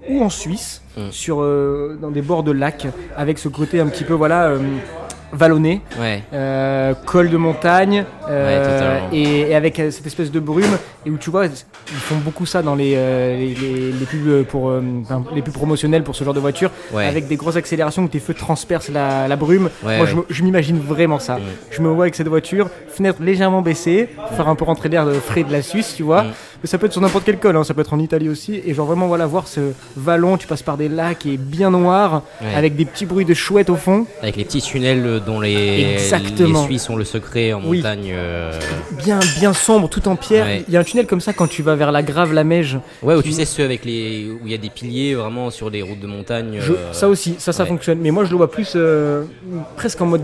[0.08, 4.04] ou en Suisse, sur euh, dans des bords de lac, avec ce côté un petit
[4.04, 4.58] peu voilà euh,
[5.32, 5.82] vallonné.
[6.00, 6.22] Ouais.
[6.32, 11.30] Euh, col de montagne Ouais, et, et avec cette espèce de brume et où tu
[11.30, 14.64] vois ils font beaucoup ça dans les les, les- les pubs pour
[15.02, 17.06] enfin, les pubs promotionnels pour ce genre de voiture Ouais.
[17.06, 21.18] avec des grosses accélérations où tes feux transpercent la, la brume moi je m'imagine vraiment
[21.18, 21.38] ça
[21.70, 25.42] je me vois avec cette voiture fenêtre légèrement baissée faire un peu rentrer l'air frais
[25.44, 26.57] de la Suisse tu vois Mm.
[26.62, 28.60] Mais ça peut être sur n'importe quel col hein, ça peut être en Italie aussi
[28.64, 29.60] et genre vraiment voilà voir ce
[29.96, 32.54] vallon tu passes par des lacs et bien noir Ouais.
[32.54, 36.60] avec des petits bruits de chouettes au fond Avec les petits tunnels dont les, Exactement.
[36.60, 37.78] les Suisses ont le secret en Oui.
[37.78, 38.10] montagne.
[38.12, 38.52] euh,
[39.04, 40.64] bien bien sombre tout en pierre Ouais.
[40.68, 42.78] il y a un tunnel comme ça quand tu vas vers la grave la Meige
[43.02, 44.28] Ouais, où tu sais, ceux avec les.
[44.30, 46.58] où il y a des piliers vraiment sur les routes de montagne.
[46.60, 47.68] Je- euh, ça aussi ça ça ouais.
[47.68, 49.24] fonctionne mais moi je le vois plus euh,
[49.76, 50.22] presque en mode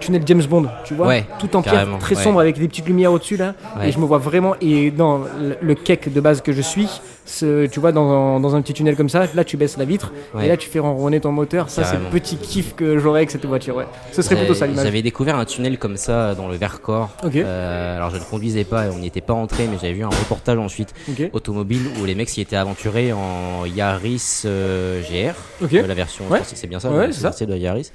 [0.00, 3.36] tunnel James Bond tu vois tout en pierre très sombre avec des petites lumières au-dessus
[3.36, 3.54] là
[3.84, 5.20] et je me vois vraiment et dans
[5.62, 6.88] le, kek de base que je suis
[7.24, 10.12] ce, tu vois dans, dans un petit tunnel comme ça là tu baisses la vitre
[10.34, 10.46] Ouais.
[10.46, 13.30] et là tu fais ronronner ton moteur ça c'est le petit kiff que j'aurais avec
[13.30, 16.48] cette voiture ouais ce serait plutôt ça l'image J'avais découvert un tunnel comme ça dans
[16.48, 17.10] le Vercors.
[17.24, 17.36] Ok.
[17.36, 20.04] Euh, alors je ne conduisais pas et on n'y était pas entré, mais j'avais vu
[20.04, 20.94] un reportage ensuite
[21.32, 25.34] automobile où les mecs s'y étaient aventurés en Yaris euh, GR,
[25.74, 26.40] euh, la version, Ouais.
[26.44, 27.44] c'est bien ça, Ouais, c'est ça.
[27.46, 27.90] de Yaris.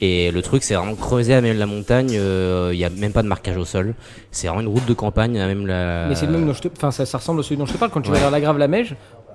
[0.00, 2.10] Et le truc, c'est vraiment creusé à même la montagne.
[2.14, 3.94] euh, Il y a même pas de marquage au sol.
[4.30, 6.06] C'est vraiment une route de campagne, à même la.
[6.08, 6.68] Mais c'est le même dont je te...
[6.76, 7.90] Enfin, ça, ça ressemble à celui dont je te parle.
[7.90, 8.18] Quand tu Euh, Ouais.
[8.18, 8.68] vas vers la grave la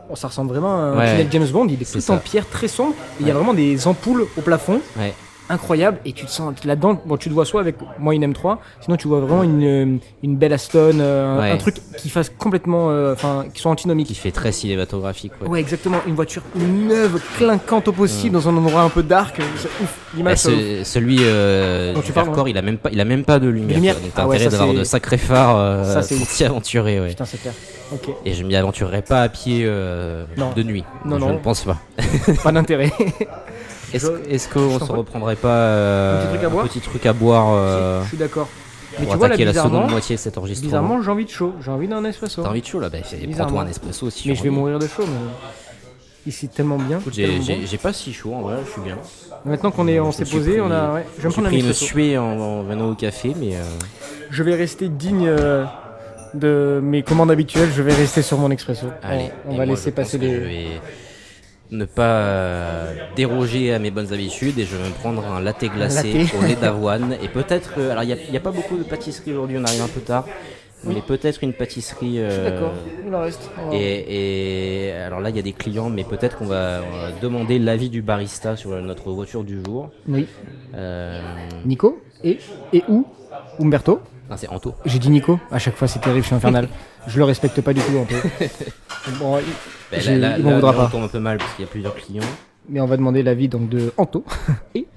[0.09, 1.11] oh, ça ressemble vraiment à un Ouais.
[1.11, 1.67] tunnel James Bond.
[1.69, 2.93] Il est C'est tout en pierre, très sombre.
[3.19, 4.81] Il y a vraiment des ampoules au plafond.
[5.49, 5.97] Incroyable.
[6.05, 7.01] Et tu te sens là-dedans.
[7.05, 9.97] Bon, tu te vois soit avec moi une M3, sinon tu vois vraiment une, euh,
[10.23, 11.51] une belle Aston, euh, un- Ouais.
[11.51, 12.89] un truc qui fasse complètement.
[12.89, 14.15] euh, Enfin, qui soit Qui antinomique.
[14.17, 15.33] fait très cinématographique.
[15.41, 15.47] ouais.
[15.49, 15.97] Ouais, exactement.
[16.07, 19.39] Une voiture neuve, clinquante au possible, dans un endroit un peu dark.
[19.39, 19.79] Ouf.
[19.81, 23.05] Bah, L'image, ce- celui euh, du tu parles, Vercors, il a même pas, il a
[23.05, 23.75] même pas de lumière.
[23.75, 23.95] lumière.
[23.95, 26.99] Donc t'as Ah intérêt d'avoir de sacrés phares Ça, pour t'y aventurer.
[27.01, 27.09] Ouais.
[27.09, 27.53] Putain, c'est clair.
[28.25, 30.85] Et je m'y aventurerai pas à pied de nuit.
[31.05, 31.33] Non, je non.
[31.33, 31.77] ne pense pas.
[32.43, 32.91] Pas d'intérêt.
[33.93, 37.13] Est-ce est-ce qu'on se reprendrait pas euh, Un petit truc à boire petit truc à
[37.13, 38.47] boire euh, Je suis d'accord.
[38.99, 41.53] Mais tu vois, là, la seconde moitié de cet enregistrement bizarrement, j'ai envie de chaud.
[41.63, 42.41] J'ai envie d'un espresso.
[42.43, 42.97] T'as envie de chaud là bah.
[43.37, 45.03] Prends-toi un espresso si Mais je vais mourir de chaud.
[45.05, 46.27] Mais...
[46.27, 46.99] Ici, tellement bien.
[47.11, 47.77] J'ai- bon.
[47.81, 48.97] pas si chaud en vrai, je suis bien.
[49.43, 50.93] Maintenant qu'on est, on s'est me posé, pris- on a.
[50.93, 51.85] Ouais, je vais me J'ai prendre un pris une espresso.
[51.85, 53.63] suée en, en venant au café, mais euh,
[54.29, 55.33] Je vais rester digne
[56.33, 57.69] de mes commandes habituelles.
[57.75, 58.87] Je vais rester sur mon expresso.
[59.03, 59.31] allez.
[59.47, 60.67] On, va laisser passer les.
[61.71, 65.63] Ne pas euh, déroger à mes bonnes habitudes et je vais me prendre un latte
[65.65, 66.33] glacé latte.
[66.35, 69.57] au lait d'avoine et peut-être euh, alors il n'y a, pas beaucoup de pâtisseries aujourd'hui
[69.57, 70.25] on arrive un peu tard
[70.83, 72.73] mais peut-être une pâtisserie euh, D'accord,
[73.05, 73.49] il en reste.
[73.71, 76.81] Et, et alors là, il y a des clients, mais peut-être qu'on va,
[77.21, 79.91] demander l'avis du barista sur notre voiture du jour.
[80.07, 80.27] Oui.
[80.73, 81.21] Euh,
[81.65, 82.39] Nico et,
[82.73, 83.05] et où?
[83.59, 84.01] Umberto?
[84.29, 84.73] Ah, c'est Anto.
[84.85, 86.67] J'ai dit Nico, à chaque fois c'est terrible, je suis infernal.
[87.07, 88.47] je le respecte pas du tout un peu.
[89.19, 89.43] Bon, il-
[89.91, 90.91] Ben, j'ai- là, là, il m'en là, voudra là, on pas.
[90.91, 92.23] tombe un peu mal parce qu'il y a plusieurs clients.
[92.69, 94.23] Mais on va demander l'avis donc de Anto
[94.75, 94.87] et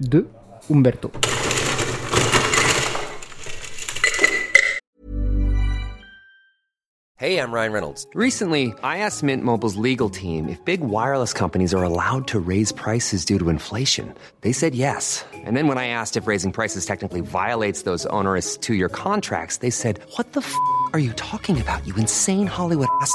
[0.00, 0.26] de
[0.70, 1.10] Umberto.
[7.16, 8.04] Hey, I'm Ryan Reynolds.
[8.14, 12.72] Recently, I asked Mint Mobile's legal team if big wireless companies are allowed to raise
[12.72, 14.12] prices due to inflation.
[14.40, 15.24] They said yes.
[15.32, 19.58] And then when I asked if raising prices technically violates those onerous two year contracts,
[19.58, 20.52] they said, What the f
[20.94, 23.14] are you talking about, you insane Hollywood ass?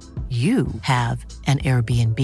[0.31, 2.17] you have an Airbnb.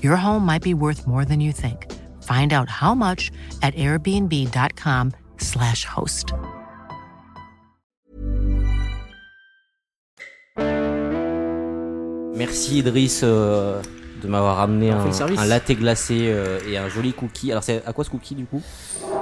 [0.00, 1.90] Your home might be worth more than you think.
[2.22, 6.34] Find out how much at airbnb.com/slash host.
[12.36, 13.82] Merci Idriss euh,
[14.22, 15.10] de m'avoir amené un,
[15.44, 17.50] latte glacé euh, et un joli cookie.
[17.50, 18.62] Alors c'est à quoi ce cookie du coup?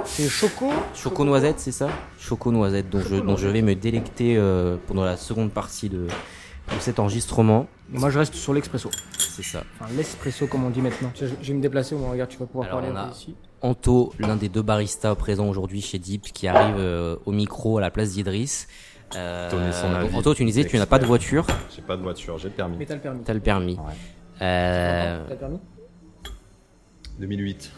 [0.05, 0.69] C'est choco.
[0.93, 1.89] Choco noisette, c'est ça?
[2.19, 6.07] Choco noisette, dont je, dont je vais me délecter euh, pendant la seconde partie de,
[6.75, 7.67] de cet enregistrement.
[7.89, 8.89] Moi, je reste sur l'expresso.
[9.17, 9.63] C'est ça.
[9.79, 11.11] Enfin, l'espresso, comme on dit maintenant.
[11.15, 11.95] Je, je vais me déplacer.
[11.95, 13.35] Bon, regarde, tu vas pouvoir Alors, parler on un a- peu ici.
[13.61, 17.81] Anto, l'un des deux baristas présents aujourd'hui chez Deep, qui arrive euh, au micro à
[17.81, 18.67] la place d'Idriss.
[19.15, 20.13] Euh, donc.
[20.15, 22.47] Anto, tu nous disais que tu n'as pas de voiture, J'ai pas de voiture, j'ai
[22.47, 22.77] le permis.
[22.77, 23.23] Mais t'as le permis.
[23.23, 23.73] tu as le permis.
[23.75, 23.93] Ouais.
[24.41, 25.59] Euh, T'as le permis
[27.19, 27.71] 2008.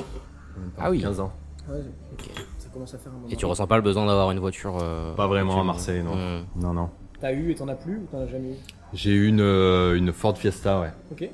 [0.78, 1.02] Ah oui.
[1.02, 1.34] 15 ans.
[1.68, 1.80] Ouais,
[2.14, 2.30] ok.
[2.60, 3.28] Ça commence à faire un moment.
[3.30, 5.64] et tu ressens pas le besoin d'avoir une voiture euh, Pas vraiment à.
[5.64, 6.16] Marseille, non.
[6.16, 6.46] Hmm.
[6.56, 6.90] Non, non.
[7.20, 8.56] T'as eu et t'en as plus ou t'en as jamais eu?
[8.94, 10.92] J'ai eu une, euh, une Ford Fiesta, ouais.
[11.12, 11.30] Ok.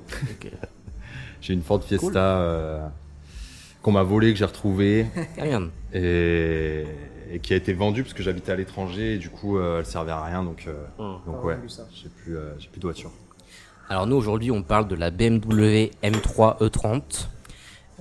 [1.41, 2.85] J'ai une Ford Fiesta euh,
[3.81, 5.05] qu'on m'a volée, que j'ai retrouvée
[5.37, 5.69] Ah, merde.
[5.93, 6.83] et,
[7.31, 9.85] et qui a été vendue parce que j'habitais à l'étranger et du coup euh, elle
[9.85, 11.57] servait à rien donc, euh, donc T'as ouais,
[11.93, 13.11] j'ai plus, euh, j'ai plus de voiture.
[13.89, 17.27] Alors nous aujourd'hui on parle de la BMW M3 E30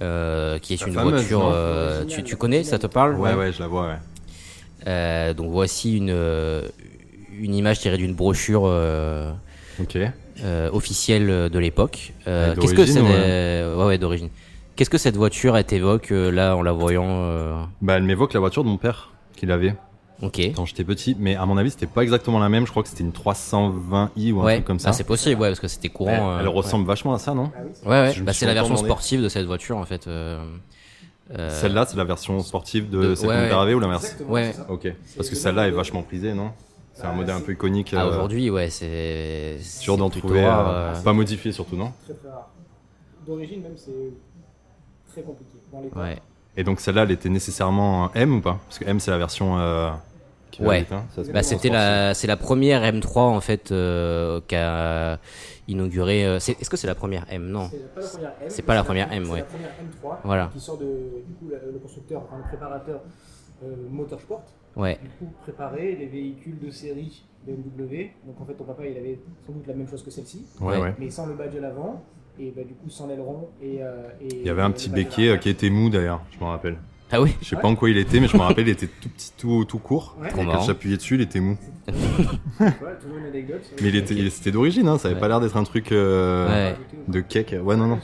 [0.00, 3.14] euh, qui est La une fameuse, voiture euh, tu, tu connais ça te parle?
[3.14, 3.98] Ouais, ouais, je la vois, ouais.
[4.88, 6.10] Euh, donc voici une
[7.38, 9.32] une image tirée d'une brochure euh,
[9.80, 9.96] Ok.
[10.44, 12.12] euh, officielle de l'époque.
[12.26, 13.08] Euh, Ouais, Qu'est-ce que d'origine, c'est ouais.
[13.12, 14.28] euh, ouais, ouais, d'origine.
[14.76, 18.32] Qu'est-ce que cette voiture elle t'évoque euh, là en la voyant euh, Bah elle m'évoque
[18.34, 19.74] la voiture de mon père qu'il avait
[20.22, 20.40] Ok.
[20.54, 22.64] quand j'étais petit, mais à mon avis c'était pas exactement la même.
[22.66, 24.90] Je crois que c'était une 320i ou un Ouais, truc comme ça.
[24.90, 26.10] ah, c'est possible, ouais, parce que c'était courant.
[26.12, 26.54] elle, euh, elle ouais.
[26.54, 27.50] ressemble vachement à ça, non
[27.84, 28.14] Ouais, ouais.
[28.20, 28.88] Me Bah, c'est la version demandé.
[28.88, 30.06] sportive de cette voiture en fait.
[30.06, 30.44] euh,
[31.38, 33.74] euh, Celle-là, c'est la version sportive de, de- celle ouais, ouais.
[33.74, 34.54] ou l'inverse Ouais.
[34.68, 34.92] Ok.
[35.16, 36.50] Parce que celle-là est vachement prisée, non
[37.00, 37.94] C'est un modèle un peu iconique.
[37.96, 39.58] Ah, euh, aujourd'hui, ouais, c'est.
[39.60, 40.44] Sûr d'en trouver.
[40.44, 42.48] rare, euh, euh, Pas modifié surtout, non Très très rare.
[43.26, 43.92] D'origine même c'est
[45.08, 45.52] très compliqué.
[45.72, 46.18] Dans les Ouais.
[46.56, 48.58] Et donc celle-là, elle était nécessairement M ou pas?
[48.66, 49.58] Parce que M, c'est la version.
[49.60, 49.90] Euh,
[50.50, 50.84] qui Ouais.
[50.90, 51.04] hein.
[51.16, 55.18] Bah, la c'était la, c'est la première M3 en fait euh, qui a
[55.68, 56.26] inauguré.
[56.26, 57.46] euh, c'est- Est-ce que c'est la première M?
[57.46, 57.68] Non.
[57.70, 58.46] C'est pas la première M.
[58.48, 59.38] C'est pas la première M, c'est ouais.
[59.40, 60.50] la première M3 Voilà.
[60.52, 60.86] qui sort de
[61.26, 63.00] du coup la- le constructeur, enfin, le préparateur
[63.62, 64.42] euh, Motorsport.
[64.78, 64.98] Ouais.
[65.02, 68.10] Du coup préparer les véhicules de série BMW.
[68.26, 70.74] Donc en fait ton papa il avait sans doute la même chose que celle-ci, Ouais,
[70.76, 70.80] Ouais.
[70.80, 70.94] ouais.
[70.98, 72.04] mais sans le badge à l'avant
[72.38, 75.30] et bah, du coup sans l'aileron et, euh, et Il y avait un petit béquet
[75.30, 76.76] euh, qui était mou d'ailleurs, je m'en rappelle.
[77.10, 77.34] Ah oui.
[77.40, 79.32] Je sais pas en quoi il était, mais je me rappelle, il était tout petit,
[79.38, 80.14] tout, tout court.
[80.20, 80.28] Ouais.
[80.28, 81.56] Et quand j'appuyais dessus, il était mou.
[82.58, 83.62] Voilà, toujours une anecdote.
[83.80, 85.20] Mais il était, il- c'était d'origine, hein, ça avait Ouais.
[85.22, 86.76] pas l'air d'être un truc euh, Ouais.
[87.08, 87.54] de cake.
[87.64, 87.98] Ouais, non, non.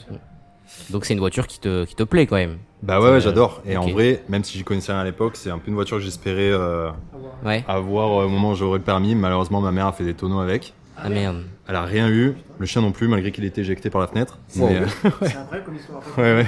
[0.90, 2.58] Donc c'est une voiture qui te, qui te plaît quand même.
[2.82, 3.62] Bah ouais, ouais, j'adore.
[3.64, 5.96] Et en vrai, même si j'y connaissais rien à l'époque, c'est un peu une voiture
[5.96, 6.90] que j'espérais euh,
[7.44, 7.64] Ouais.
[7.66, 9.14] avoir euh, au moment où j'aurais le permis.
[9.14, 10.74] Malheureusement, ma mère a fait des tonneaux avec.
[10.96, 11.42] Ah merde.
[11.66, 14.38] Elle a rien eu, le chien non plus, malgré qu'il était éjecté par la fenêtre.
[14.56, 14.68] Wow.
[14.68, 14.86] Mais, euh,
[15.22, 16.02] C'est un vrai comme histoire.
[16.18, 16.44] Ouais, ouais.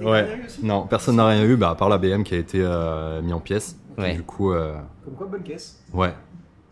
[0.00, 0.64] pas euh, aussi.
[0.64, 3.32] Non, personne n'a rien eu, bah, à part la BM qui a été euh, mis
[3.32, 3.76] en pièces.
[3.98, 4.14] Ouais.
[4.14, 4.74] Du coup, euh,
[5.04, 5.82] Comme quoi, bonne caisse.
[5.92, 6.14] ouais,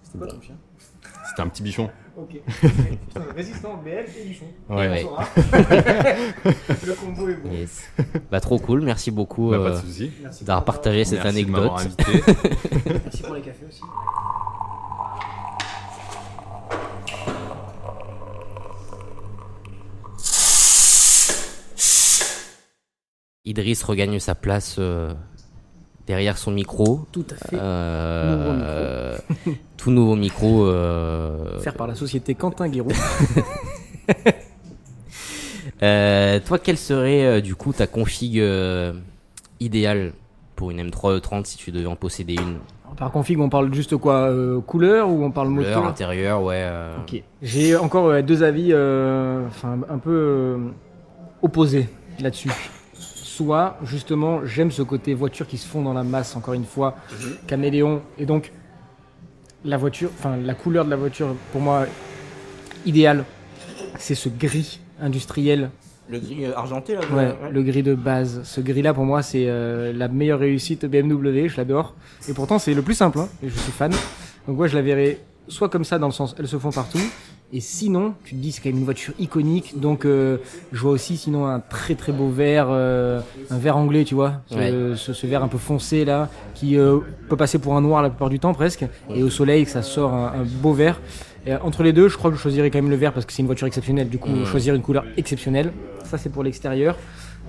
[0.02, 0.54] C'était quoi ton chien
[1.28, 1.90] c'était un petit bichon.
[2.20, 2.40] Ok.
[2.60, 4.46] Putain, résistant, BL et bichon.
[4.68, 4.88] Ouais.
[4.88, 5.04] Ouais.
[6.86, 7.50] Le combo est bon.
[7.52, 7.88] Yes.
[8.30, 8.82] Bah trop cool.
[8.82, 11.62] Merci beaucoup Bah, euh, de d'avoir partagé cette Merci de anecdote.
[11.62, 11.84] l'avoir-
[13.04, 13.82] Merci pour les cafés aussi.
[23.44, 25.14] Idriss regagne sa place euh,
[26.08, 27.06] derrière son micro.
[27.12, 27.56] Tout à fait.
[27.60, 29.16] Euh,
[29.76, 30.64] tout nouveau micro.
[30.66, 32.90] euh, Offert par la société Quentin Guéroux.
[35.82, 38.42] euh, toi, quelle serait euh, du coup ta config
[39.60, 40.12] idéale
[40.56, 42.56] pour une M3 E30 si tu devais en posséder une?
[42.96, 44.32] Par config, on parle juste quoi
[44.66, 46.66] Couleur ou on parle Couleur, moteur intérieur, ouais.
[47.02, 47.22] Ok.
[47.42, 50.58] J'ai encore deux avis enfin, un peu
[51.42, 51.86] opposés
[52.18, 52.50] là-dessus.
[53.38, 56.96] Soit, justement, j'aime ce côté voiture qui se fond dans la masse, encore une fois,
[57.46, 58.02] caméléon.
[58.18, 58.50] Et donc,
[59.64, 61.86] la voiture, enfin, la couleur de la voiture, pour moi,
[62.84, 63.24] idéale,
[63.96, 65.70] c'est ce gris industriel.
[66.08, 68.42] Le gris euh, argenté là Ouais, le gris de base.
[68.42, 71.94] Ce gris-là, pour moi, c'est euh, la meilleure réussite BMW, je l'adore.
[72.28, 73.92] Et pourtant, c'est le plus simple, hein, et je suis fan.
[74.48, 76.98] Donc, moi, je la verrais soit comme ça, dans le sens, elles se font partout.
[77.50, 79.80] Et sinon, tu te dis, c'est quand même une voiture iconique.
[79.80, 80.36] Donc, euh,
[80.70, 84.42] je vois aussi, sinon, un très très beau vert, euh, un vert anglais, tu vois.
[84.50, 84.70] Ce, Ouais.
[84.96, 86.98] ce, ce vert un peu foncé, là, qui euh,
[87.30, 88.84] peut passer pour un noir la plupart du temps, presque.
[89.14, 91.00] Et au soleil, ça sort un, un beau vert.
[91.46, 93.24] Et, euh, entre les deux, je crois que je choisirais quand même le vert parce
[93.24, 94.10] que c'est une voiture exceptionnelle.
[94.10, 94.44] Du coup, Mm.
[94.44, 95.72] choisir une couleur exceptionnelle.
[96.04, 96.96] Ça, c'est pour l'extérieur.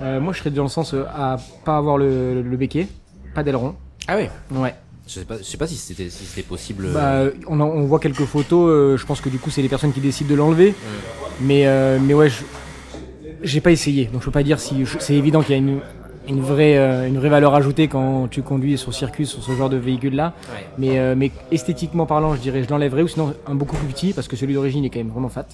[0.01, 1.35] Euh, moi, je serais dans le sens euh, à
[1.65, 2.87] pas avoir le, le béquet,
[3.35, 3.75] pas d'aileron.
[4.07, 4.29] Ah ouais.
[4.51, 4.73] Ouais.
[5.09, 6.85] Je sais pas, je sais pas si c'était si c'était possible.
[6.85, 8.69] euh, Bah, on, en- on voit quelques photos.
[8.69, 10.75] euh, je pense que du coup, c'est les personnes qui décident de l'enlever.
[11.41, 12.43] Mais, euh, mais ouais, je-
[13.41, 14.05] j'ai pas essayé.
[14.05, 14.85] Donc, je peux pas dire si.
[14.85, 15.79] je- C'est évident qu'il y a une,
[16.27, 19.69] une, vraie, euh, une vraie valeur ajoutée quand tu conduis sur circuit, sur ce genre
[19.71, 20.35] de véhicule-là.
[20.53, 20.65] Ouais.
[20.77, 24.13] Mais, euh, mais esthétiquement parlant, je dirais je l'enlèverais ou sinon un beaucoup plus petit
[24.13, 25.47] parce que celui d'origine est quand même vraiment fat.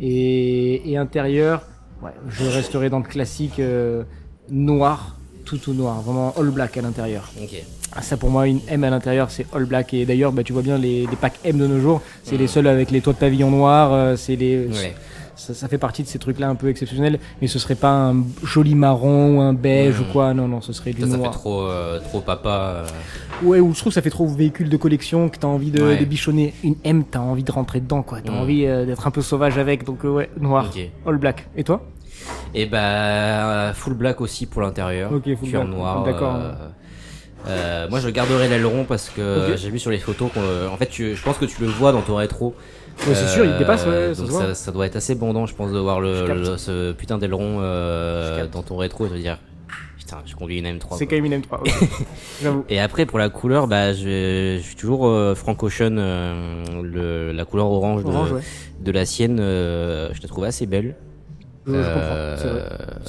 [0.00, 1.62] Et, et intérieur,
[2.02, 4.02] ouais, je resterai dans le classique euh,
[4.50, 7.30] noir, tout tout noir, vraiment all black à l'intérieur.
[7.42, 7.54] Ok.
[7.98, 9.94] Ah, ça pour moi, une M à l'intérieur, c'est all black.
[9.94, 12.46] Et d'ailleurs, bah, tu vois bien les, les packs M de nos jours, c'est les
[12.46, 14.66] seuls avec les toits de pavillon noirs, euh, c'est les.
[14.66, 14.94] Ouais.
[15.38, 18.24] Ça, ça fait partie de ces trucs-là un peu exceptionnels, mais ce serait pas un
[18.42, 20.02] joli marron ou un beige Mm.
[20.02, 21.30] ou quoi, non, non, ce serait du Ça, ça fait noir.
[21.32, 22.48] trop, euh, trop papa.
[22.48, 22.86] euh.
[23.42, 25.82] Ouais, ou je trouve que ça fait trop véhicule de collection que t'as envie de,
[25.82, 25.96] Ouais.
[25.98, 26.54] de bichonner.
[26.64, 28.20] Une M, t'as envie de rentrer dedans, quoi.
[28.24, 28.36] T'as Mm.
[28.40, 30.70] envie euh, d'être un peu sauvage avec, donc euh, ouais, noir.
[30.74, 30.80] Ok.
[31.06, 31.46] All black.
[31.54, 31.82] Et toi?
[32.54, 35.12] Et bah full black aussi pour l'intérieur.
[35.12, 35.76] Ok, full Cuir black.
[35.76, 36.02] noir.
[36.04, 36.38] D'accord.
[37.48, 40.68] Euh, euh, moi je garderai l'aileron parce que j'ai vu sur les photos qu'on, euh,
[40.68, 42.54] en fait tu- je pense que tu le vois dans ton rétro.
[43.06, 45.54] Ouais, c'est sûr, il dépasse, ouais, Euh, ça ça, ça doit être assez bandant je
[45.54, 49.38] pense de voir le, le- ce putain d'aileron euh, dans ton rétro et te dire
[49.98, 50.96] putain je conduis une M3.
[50.96, 51.60] C'est quand même une M3.
[51.60, 51.70] ok.
[52.42, 52.64] J'avoue.
[52.70, 57.32] Et après pour la couleur bah je, je suis toujours euh, Frank Ocean euh, le,
[57.32, 58.40] la couleur orange, de, ouais.
[58.80, 60.94] de la sienne euh, je la trouve assez belle.
[61.66, 62.00] Je, je comprends.
[62.00, 62.36] Euh,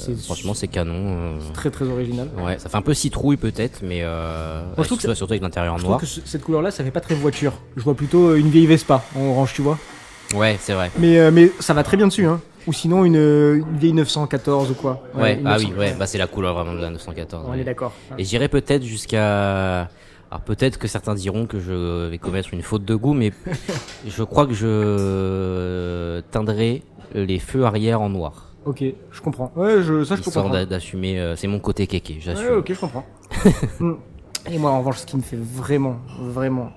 [0.06, 0.14] vrai.
[0.24, 0.94] Franchement c'est canon.
[0.96, 1.38] euh.
[1.54, 2.28] Très très original.
[2.42, 5.78] Ouais, ça fait un peu citrouille peut-être, mais euh, je trouve que surtout, avec l'intérieur
[5.78, 5.98] Je noir.
[5.98, 7.52] trouve que ce- cette couleur-là, ça fait pas très voiture.
[7.76, 9.78] Je vois plutôt euh, une vieille Vespa en orange, tu vois.
[10.34, 10.90] Ouais, c'est vrai.
[10.98, 12.40] Mais, euh, mais ça va très bien dessus, hein.
[12.66, 15.02] Ou sinon une, une vieille 914 ou quoi.
[15.14, 15.68] Ouais, une ah 900.
[15.70, 17.44] oui, ouais, bah c'est la couleur vraiment de la 914.
[17.46, 17.60] On ouais.
[17.60, 17.92] est d'accord.
[18.18, 19.88] Et j'irai peut-être jusqu'à.
[20.30, 23.32] Alors peut-être que certains diront que je vais commettre une faute de goût, mais
[24.06, 26.82] je crois que je teindrai
[27.14, 28.47] les feux arrière en noir.
[28.68, 29.50] Ok, je comprends.
[29.56, 30.52] Ouais, je, ça je peux comprendre.
[30.54, 32.46] d'a- d'assumer, euh, c'est mon côté kéké, j'assume.
[32.48, 33.04] Ouais, ok, je comprends.
[33.80, 33.92] Mm.
[34.50, 36.70] Et moi, en revanche, ce qui me fait vraiment, vraiment.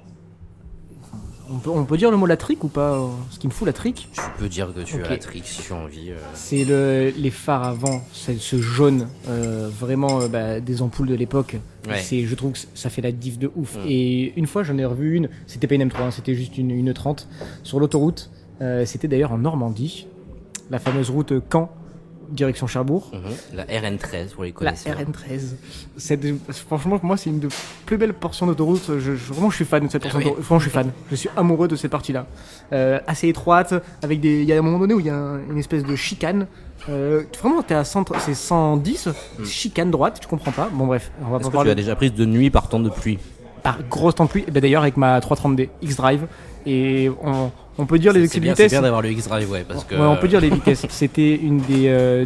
[1.54, 3.51] On peut, on peut dire le mot la trique ou pas euh, Ce qui me
[3.51, 5.06] fout la trique, Tu peux dire que tu Ok.
[5.06, 6.12] as la trick si tu as envie.
[6.12, 6.17] euh.
[6.34, 11.15] c'est le, les phares avant, c'est ce jaune, euh, vraiment euh, bah, des ampoules de
[11.15, 11.58] l'époque.
[11.89, 11.99] Ouais.
[11.99, 13.75] C'est, je trouve que ça fait la diff de ouf.
[13.77, 13.80] Mm.
[13.88, 15.30] Et une fois, j'en ai revu une.
[15.45, 17.27] C'était pas une M3, hein, c'était juste une, une 30
[17.63, 18.32] sur l'autoroute.
[18.62, 20.08] Euh, c'était d'ailleurs en Normandie,
[20.69, 21.69] la fameuse route Caen,
[22.32, 23.12] direction Cherbourg.
[23.13, 23.56] Mhm.
[23.56, 24.98] La RN13 pour les La connaisseurs.
[24.98, 25.56] RN13.
[25.98, 26.20] C'est-
[26.67, 27.48] Franchement, pour moi, c'est une des
[27.86, 28.84] plus belles portions d'autoroute.
[28.88, 30.24] Je, je- vraiment, je suis fan de cette portion oui.
[30.26, 30.46] d'autoroute.
[30.46, 30.91] Franchement, je suis fan.
[31.12, 32.26] Je suis amoureux de cette partie-là.
[32.74, 34.41] Euh, assez étroite, avec des.
[34.41, 36.48] Il y a un moment donné où il y a un- une espèce de chicane.
[36.89, 39.10] Euh, vraiment, t'es à 100 c'est 110,
[39.46, 40.67] chicane droite, tu comprends pas.
[40.74, 42.70] Bon, bref, on va Est-ce pas que tu parler as déjà prise de nuit par
[42.70, 43.20] temps de pluie?
[43.62, 44.44] Par grosse temps de pluie.
[44.52, 46.26] Ben, D'ailleurs, avec ma 330D X-Drive.
[46.65, 49.84] Et on, on peut dire les C'est bien, c'est bien d'avoir le X-Drive, ouais, parce
[49.84, 49.95] que.
[49.95, 50.86] Ouais, on peut dire les vitesses.
[50.89, 52.26] C'était une des, euh,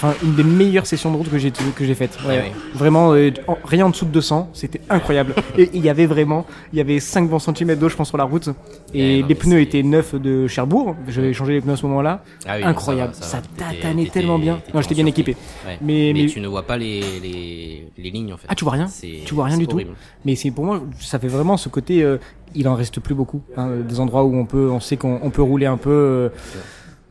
[0.00, 2.16] enfin, une des meilleures sessions de route que j'ai que j'ai faites.
[2.26, 2.60] Ouais, oui.
[2.74, 5.34] Vraiment, euh, en- rien en dessous de 200, c'était incroyable.
[5.58, 8.16] et il y avait vraiment, il y avait 5 bons centimètres d'eau, je pense, sur
[8.18, 8.48] la route.
[8.94, 10.94] Et Ouais, non, les pneus étaient neufs de Cherbourg.
[11.08, 12.22] J'avais changé les pneus à ce moment-là.
[12.46, 13.12] Ah oui, incroyable.
[13.14, 13.42] Ça, va.
[13.42, 14.60] T'étais- tatanait tellement bien.
[14.72, 15.36] Non, j'étais bien équipé.
[15.66, 15.78] Ouais.
[15.82, 18.46] Mais- Mais, mais- tu ne vois pas les, les, les lignes en fait.
[18.48, 18.86] Ah, tu vois rien
[19.26, 19.80] Tu vois rien du tout.
[20.24, 22.02] Mais c'est pour moi, ça fait vraiment ce côté.
[22.02, 22.18] euh,
[22.54, 23.42] il en reste plus beaucoup.
[23.58, 26.28] hein, des endroits où on peut, on sait qu'on on peut rouler un peu euh,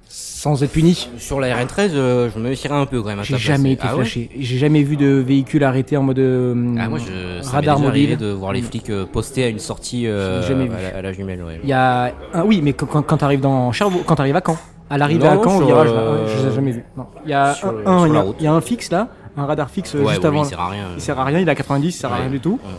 [0.09, 1.09] sans être puni.
[1.17, 3.19] Sur la RN13, euh, je me méfierais un peu quand même.
[3.19, 4.29] à J'ai ta jamais été ah ouais flashé.
[4.37, 7.05] J'ai jamais vu de véhicule arrêté en mode euh, Ah, moi, je,
[7.43, 8.27] ça m'est radar déjà arrivé mobile.
[8.27, 10.75] de voir les flics euh, poster à une sortie euh, J'ai jamais vu.
[10.75, 11.43] à, la, à la jumelle.
[11.43, 11.59] Ouais.
[11.63, 14.41] Il y a un, oui, mais quand, quand, quand t'arrives dans Cherbourg, quand t'arrives à
[14.45, 14.57] Caen,
[14.89, 16.71] à l'arrivée Non, à Caen, au sur, virage, là, euh, ouais, je les ai jamais
[16.71, 16.83] vus.
[16.95, 17.05] Non.
[17.25, 18.35] Il y a sur- un, un, sur il y la a- route.
[18.39, 20.45] il y a un fixe là, un radar fixe euh, Ouais, juste bon, lui, avant.
[20.45, 20.85] il sert à rien.
[20.95, 22.21] Il sert à rien, il est à 90, il sert à Ouais.
[22.21, 22.59] rien du tout.
[22.63, 22.71] Ouais.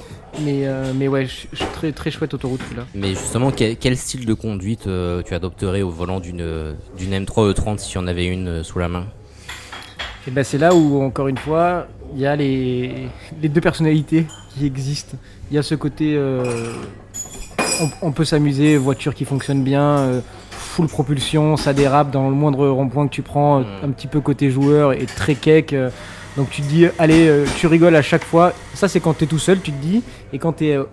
[0.44, 2.84] Mais, euh, mais ouais, je- je- très, très chouette autoroute celui-là.
[2.94, 7.52] Mais justement, quel, quel style de conduite euh, tu adopterais au volant d'une d'une M3
[7.52, 9.06] E30 si tu en avais une euh, sous la main?
[10.26, 13.08] Et ben c'est là où, encore une fois, il y a les,
[13.42, 15.16] les deux personnalités qui existent.
[15.50, 16.18] Il y a ce côté,
[17.80, 20.20] on, on peut s'amuser, voiture qui fonctionne bien,
[20.50, 23.84] full propulsion, ça dérape dans le moindre rond-point que tu prends, euh, Mm.
[23.86, 25.74] un petit peu côté joueur et très cake.
[26.38, 28.52] Donc tu te dis, allez, euh, tu rigoles à chaque fois.
[28.72, 30.02] Ça c'est quand t'es tout seul, tu te dis.
[30.32, 30.84] Et quand t'es euh,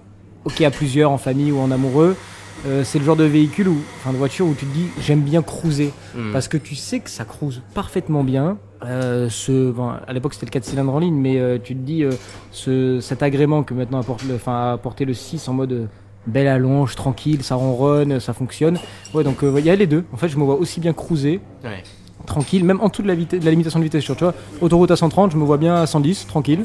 [0.44, 2.18] ok à plusieurs, en famille ou en amoureux,
[2.66, 5.22] euh, c'est le genre de véhicule ou enfin de voiture où tu te dis, j'aime
[5.22, 5.94] bien cruiser.
[6.16, 6.32] Hmm.
[6.34, 8.58] Parce que tu sais que ça cruise parfaitement bien.
[8.84, 11.80] Euh, ce, bon, à l'époque c'était le 4 cylindres en ligne, mais euh, tu te
[11.80, 12.12] dis euh,
[12.52, 15.88] ce, cet agrément que maintenant apporte le, enfin, a apporté le 6 en mode
[16.28, 18.80] belle allonge, tranquille, ça ronronne, ça fonctionne.
[19.14, 20.04] Ouais, donc euh, il y a les deux.
[20.12, 21.84] En fait, je me vois aussi bien cruiser, Ouais.
[22.26, 24.04] Tranquille, même en dessous de la, vitesse, de la limitation de vitesse.
[24.04, 26.64] Tu vois, autoroute à 130, je me vois bien à 110, tranquille,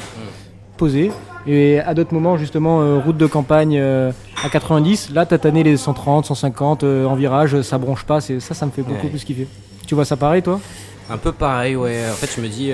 [0.76, 1.10] posé.
[1.46, 4.12] Et à d'autres moments, justement, euh, route de campagne euh,
[4.44, 8.20] à 90, là, tataner les 130, 150 euh, en virage, ça bronche pas.
[8.20, 9.08] c'est- Ça, ça me fait beaucoup Ouais.
[9.10, 9.46] plus kiffer.
[9.86, 10.60] Tu vois ça pareil, toi?
[11.08, 12.02] Un peu pareil, ouais.
[12.10, 12.72] En fait, je me dis,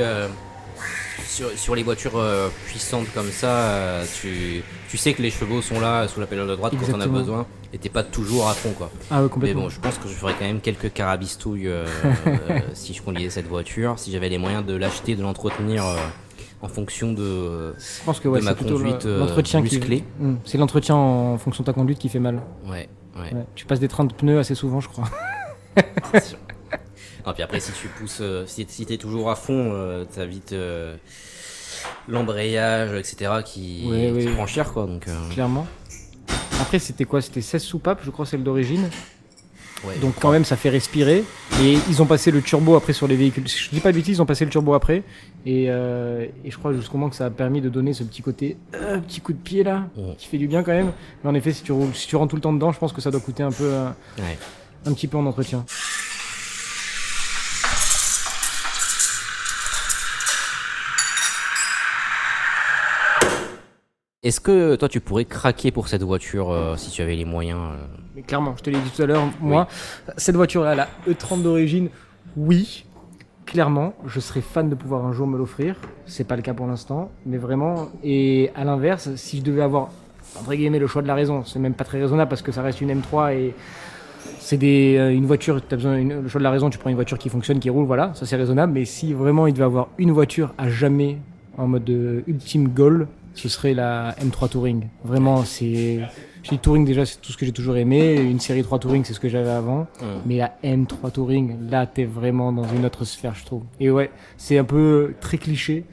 [1.36, 5.60] sur, sur les voitures euh, puissantes comme ça, euh, tu, tu sais que les chevaux
[5.60, 8.48] sont là sous la pédale de droite quand on a besoin, et t'es pas toujours
[8.48, 8.90] à fond, quoi.
[9.10, 9.62] Ah ouais, Mais complètement.
[9.62, 11.84] bon, je pense que je ferais quand même quelques carabistouilles euh,
[12.72, 15.84] si je conduisais cette voiture, si j'avais les moyens de l'acheter, de l'entretenir
[16.62, 17.74] en fonction de.
[17.78, 19.76] Je pense que ouais, de ma conduite, l'entretien qui.
[19.76, 20.04] musclée.
[20.18, 22.40] Hmm, C'est l'entretien en fonction de ta conduite qui fait mal.
[22.64, 23.34] Ouais, ouais.
[23.34, 23.44] Ouais.
[23.54, 25.04] Tu passes des trains de pneus assez souvent, je crois.
[27.26, 30.26] Non, puis après, si tu pousses, euh, si, si t'es toujours à fond, euh, t'as
[30.26, 30.96] vite euh,
[32.08, 34.34] l'embrayage, etc., qui, Ouais, qui ouais.
[34.34, 34.86] prend cher, quoi.
[34.86, 35.66] Donc, clairement.
[36.60, 37.20] Après, c'était quoi?
[37.20, 38.88] C'était 16 soupapes, je crois, celle d'origine.
[39.84, 39.96] ouais.
[40.00, 41.24] Donc quand même, ça fait respirer.
[41.60, 43.46] Et ils ont passé le turbo après sur les véhicules.
[43.46, 45.02] Je dis pas de bêtises, ils ont passé le turbo après.
[45.44, 48.22] Et, euh, et je crois jusqu'au moment que ça a permis de donner ce petit
[48.22, 50.14] côté, euh, petit coup de pied là, Ouais.
[50.16, 50.92] qui fait du bien quand même.
[51.24, 52.92] Mais en effet, si tu, roules- si tu rentres tout le temps dedans, je pense
[52.92, 54.38] que ça doit coûter un peu, euh, Ouais.
[54.86, 55.64] un petit peu en entretien.
[64.26, 67.60] Est-ce que toi, tu pourrais craquer pour cette voiture euh, si tu avais les moyens
[67.60, 67.76] euh
[68.16, 69.68] Mais clairement, je te l'ai dit tout à l'heure, moi,
[70.16, 71.90] cette voiture-là, la E30 d'origine,
[72.36, 72.84] oui,
[73.44, 75.76] clairement, je serais fan de pouvoir un jour me l'offrir.
[76.06, 77.86] C'est pas le cas pour l'instant, mais vraiment.
[78.02, 79.90] Et à l'inverse, si je devais avoir,
[80.40, 82.62] entre guillemets, le choix de la raison, c'est même pas très raisonnable parce que ça
[82.62, 83.54] reste une M3 et
[84.40, 86.78] c'est des, euh, une voiture, tu as besoin une- le choix de la raison, tu
[86.78, 88.72] prends une voiture qui fonctionne, qui roule, voilà, ça c'est raisonnable.
[88.72, 91.18] Mais si vraiment il devait avoir une voiture à jamais
[91.56, 91.88] en mode
[92.26, 93.06] ultime goal,
[93.36, 94.88] ce serait la M3 Touring.
[95.04, 96.00] Vraiment, c'est.
[96.42, 98.14] Je dis Touring déjà, c'est tout ce que j'ai toujours aimé.
[98.14, 99.86] Une série 3 Touring, c'est ce que j'avais avant.
[100.24, 103.62] Mais la M3 Touring, là, t'es vraiment dans une autre sphère, je trouve.
[103.78, 105.84] Et ouais, c'est un peu très cliché.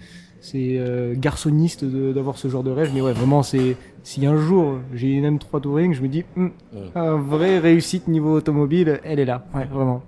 [0.41, 2.91] C'est euh, garçonniste d'avoir ce genre de rêve.
[2.93, 3.77] Mais ouais, vraiment, c'est.
[4.03, 6.51] Si un jour j'ai une M3 Touring, je me dis, Hum,
[6.95, 9.45] un vrai réussite niveau automobile, elle est là.
[9.55, 10.03] Ouais, vraiment.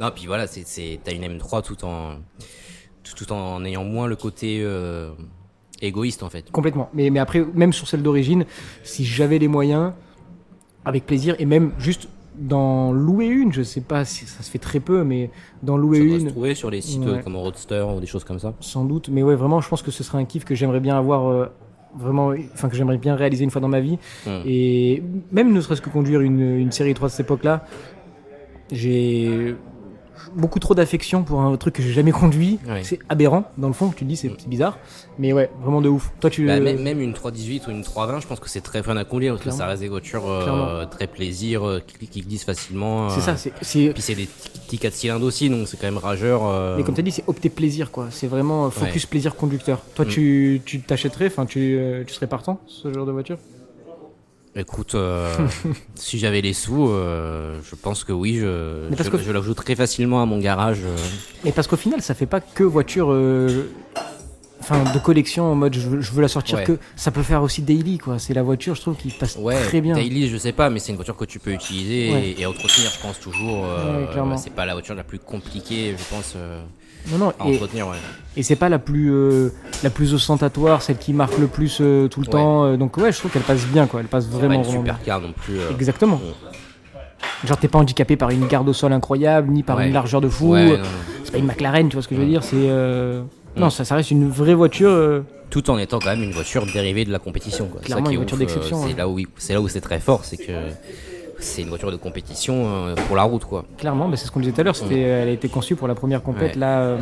[0.00, 2.16] Non, puis voilà, c'est, c'est, t'as une M3 tout en,
[3.02, 5.12] tout, tout en ayant moins le côté euh,
[5.82, 6.50] égoïste en fait.
[6.50, 6.88] Complètement.
[6.94, 8.44] Mais, mais après, même sur celle d'origine,
[8.82, 9.92] si j'avais les moyens,
[10.84, 14.58] avec plaisir, et même juste d'en louer une, je sais pas si ça se fait
[14.58, 15.30] très peu, mais
[15.62, 17.20] d'en louer Ça doit se une, trouver sur les sites Ouais.
[17.22, 18.54] comme Roadster ou des choses comme ça.
[18.60, 19.08] sans doute.
[19.08, 21.46] Mais ouais, vraiment, je pense que ce serait un kiff que j'aimerais bien avoir, euh,
[21.96, 23.98] vraiment, enfin, que j'aimerais bien réaliser une fois dans ma vie.
[24.26, 24.40] Hmm.
[24.46, 27.64] Et même ne serait-ce que conduire une, une série 3 de cette époque-là,
[28.72, 29.54] j'ai
[30.34, 32.58] beaucoup trop d'affection pour un truc que j'ai jamais conduit.
[32.82, 34.78] C'est aberrant, dans le fond, tu dis, c'est bizarre.
[35.18, 36.10] Mais ouais, vraiment de ouf.
[36.20, 36.46] Toi, tu.
[36.46, 39.04] Bah, même, même une 318 ou une 320, je pense que c'est très fun à
[39.04, 43.10] conduire parce que ça reste des voitures euh, très plaisir, euh, qui, qui glissent facilement.
[43.10, 43.52] C'est euh, ça, c'est.
[43.62, 44.26] c'est- Puis c'est des
[44.66, 46.42] petits 4 cylindres aussi, donc c'est quand même rageur.
[46.44, 48.08] euh, Mais comme tu as dit, c'est opter plaisir, quoi.
[48.10, 49.82] C'est vraiment euh, focus plaisir conducteur.
[49.94, 53.38] Toi, tu tu t'achèterais, enfin, tu, euh, tu serais partant, ce genre de voiture?
[54.56, 55.34] Écoute, euh,
[55.96, 59.56] si j'avais les sous, euh, je pense que oui, je, Mais je, que- je l'ajoute
[59.56, 60.80] très facilement à mon garage.
[60.84, 60.96] euh.
[61.44, 63.08] Et parce qu'au final, ça fait pas que voiture.
[64.66, 66.64] Enfin, de collection en mode je veux, je veux la sortir Ouais.
[66.64, 68.18] que ça peut faire aussi daily quoi.
[68.18, 69.94] C'est la voiture, je trouve, qui passe Ouais, très bien.
[69.94, 72.28] daily, je sais pas, mais c'est une voiture que tu peux utiliser Ouais.
[72.30, 73.66] et, et à entretenir, je pense toujours.
[73.66, 74.06] euh,
[74.38, 76.62] c'est pas la voiture la plus compliquée, je pense, euh,
[77.12, 77.86] Non, non, à et, entretenir.
[78.38, 79.50] Et c'est pas la plus euh,
[79.82, 82.74] la plus ostentatoire, celle qui marque le plus tout le temps.
[82.78, 84.00] donc ouais, je trouve qu'elle passe bien quoi.
[84.00, 84.94] Elle passe C'est pas vraiment une vraiment bien.
[84.94, 85.56] super car non plus.
[85.72, 86.20] Exactement.
[87.46, 90.28] Genre t'es pas handicapé par une garde au sol incroyable, ni par une largeur de
[90.30, 90.56] fou.
[91.24, 92.30] C'est pas une McLaren, tu vois ce que je veux Mm.
[92.30, 92.42] dire.
[92.42, 92.68] C'est.
[93.56, 94.88] Non, ça, ça reste une vraie voiture.
[94.90, 97.66] euh, Tout en étant quand même une voiture dérivée de la compétition.
[97.66, 97.80] Quoi.
[97.82, 99.60] C'est ça Clairement, qui est une voiture ouf, euh, d'exception, C'est là où c'est là
[99.60, 100.52] où c'est très fort, c'est que
[101.38, 103.64] c'est une voiture de compétition euh, pour la route, quoi.
[103.78, 104.76] Clairement, mais c'est ce qu'on disait tout à l'heure.
[104.76, 106.60] C'était, elle a été conçue pour la première compète Ouais.
[106.60, 106.80] là.
[106.80, 106.98] euh,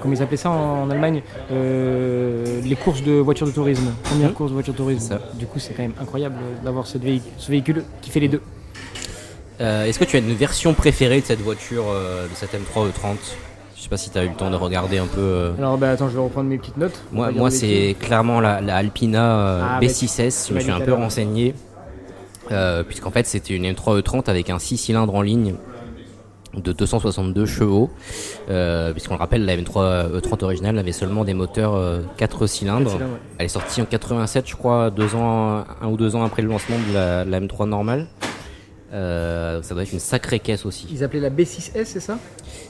[0.00, 3.92] comment ils appelaient ça en, en Allemagne Euh, Les courses de voitures de tourisme.
[4.04, 4.34] Première Mhm.
[4.34, 5.18] course de voiture de tourisme.
[5.34, 8.28] Du coup, c'est quand même incroyable euh, d'avoir ce véhicule, ce véhicule qui fait les
[8.28, 8.40] deux.
[9.60, 12.88] Euh, Est-ce que tu as une version préférée de cette voiture, euh, de cette M3
[12.88, 13.16] E30
[13.82, 15.20] Je sais pas si tu as eu le temps de regarder un peu.
[15.20, 15.50] euh.
[15.58, 17.02] Alors, bah attends, je vais reprendre mes petites notes.
[17.10, 20.42] Moi, moi c'est clairement la, la Alpina euh, Ah, bah, B6S.
[20.44, 21.52] Je tu me suis un peu renseigné.
[22.52, 25.56] euh, Puisqu'en fait, c'était une M3 E30 avec un 6 cylindres en ligne
[26.54, 27.90] de 262 chevaux.
[28.46, 31.76] Puisqu'on le rappelle, la M3 E30 originale avait seulement des moteurs
[32.18, 32.88] 4 cylindres.
[32.88, 33.18] cylindres, ouais.
[33.38, 36.48] Elle est sortie en 87, je crois, deux ans, un ou deux ans après le
[36.48, 38.06] lancement de la, la M3 normale.
[38.92, 40.86] Euh, ça doit être une sacrée caisse aussi.
[40.90, 42.18] Ils appelaient la B6S, c'est ça?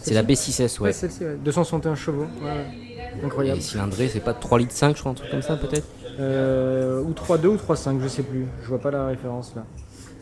[0.01, 0.87] C'est la B6S, ouais.
[0.89, 1.37] Ouais, celle-ci, ouais.
[1.45, 2.27] 261 chevaux.
[2.43, 3.21] Ouais, ouais.
[3.21, 3.61] Et Incroyable.
[3.61, 5.87] cylindrée, c'est pas 3 litres 5, je crois, un truc comme ça peut-être?
[6.21, 8.47] Euh, ou 3.2 ou 3.5, je sais plus.
[8.63, 9.65] Je vois pas la référence là.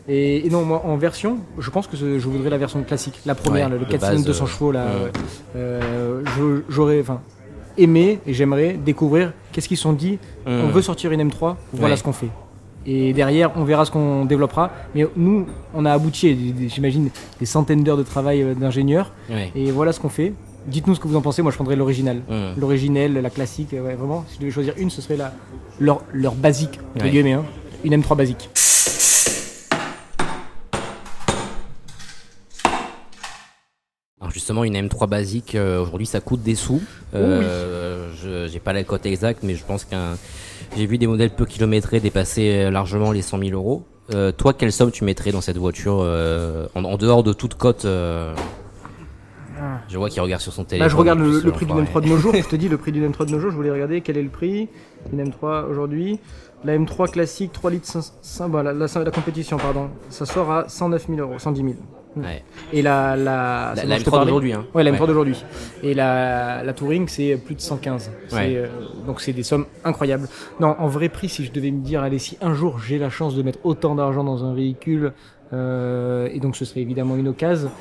[0.07, 3.35] Et, et non, moi en version, je pense que je voudrais la version classique, la
[3.35, 4.85] première, le de 4 base, cylindres 200 euh, chevaux là.
[5.55, 6.23] Euh,
[6.69, 7.21] J'aurais, enfin,
[7.77, 10.17] aimé et j'aimerais découvrir qu'est-ce qu'ils sont dit.
[10.47, 10.71] On Mm.
[10.71, 11.97] veut sortir une M3, voilà Ouais.
[11.97, 12.29] ce qu'on fait.
[12.85, 14.71] Et derrière, on verra ce qu'on développera.
[14.95, 17.09] Mais nous, on a abouti, j'imagine,
[17.39, 19.11] des centaines d'heures de travail euh, d'ingénieurs.
[19.29, 19.51] Ouais.
[19.55, 20.33] Et voilà ce qu'on fait.
[20.67, 21.41] Dites-nous ce que vous en pensez.
[21.41, 22.21] Moi, je prendrais l'original.
[22.29, 22.59] Mm.
[22.59, 23.69] L'originel, la classique.
[23.73, 25.33] Ouais, vraiment, si je devais choisir une, ce serait la,
[25.79, 27.11] leur, leur basique, entre Ouais.
[27.11, 27.33] guillemets.
[27.33, 27.45] hein.
[27.83, 28.49] Une M3 basique.
[34.19, 36.81] Alors justement, une M3 basique, euh, aujourd'hui, ça coûte des sous.
[37.15, 40.15] Euh, je j'ai pas la cote exacte, mais je pense qu'un,
[40.75, 43.83] j'ai vu des modèles peu kilométrés dépasser euh, largement les 100 000 euros.
[44.13, 47.55] Euh, toi, quelle somme tu mettrais dans cette voiture euh, en, en dehors de toute
[47.55, 48.33] cote euh,
[49.87, 50.85] Je vois qu'il regarde sur son téléphone.
[50.85, 52.05] Là, je regarde le, prix d'une l'enfoiré.
[52.05, 52.33] M3 de nos jours.
[52.35, 53.51] Je te dis le prix d'une M3 de nos jours.
[53.51, 54.69] Je voulais regarder quel est le prix
[55.11, 56.19] d'une M3 aujourd'hui.
[56.63, 59.89] La M3 classique, 3 litres 500, bah, la, la- la compétition, pardon.
[60.09, 61.73] Ça sort à 109 000 euros, 110 000.
[62.17, 62.43] Ouais.
[62.73, 64.25] Et la, la, La, la dont je te M3 parlais.
[64.25, 64.53] d'aujourd'hui.
[64.53, 64.65] Hein.
[64.73, 65.43] Ouais, la M3 d'aujourd'hui.
[65.81, 68.11] Et la, la Touring, c'est plus de 115.
[68.27, 68.53] C'est, Ouais.
[68.57, 68.67] euh,
[69.07, 70.27] donc c'est des sommes incroyables.
[70.59, 73.09] Non, en vrai prix, si je devais me dire, allez, si un jour j'ai la
[73.09, 75.13] chance de mettre autant d'argent dans un véhicule,
[75.53, 77.71] euh, et donc ce serait évidemment une occasion,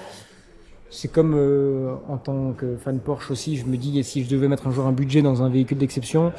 [0.90, 4.48] c'est comme euh, en tant que fan Porsche aussi, je me dis, si je devais
[4.48, 6.32] mettre un jour un budget dans un véhicule d'exception,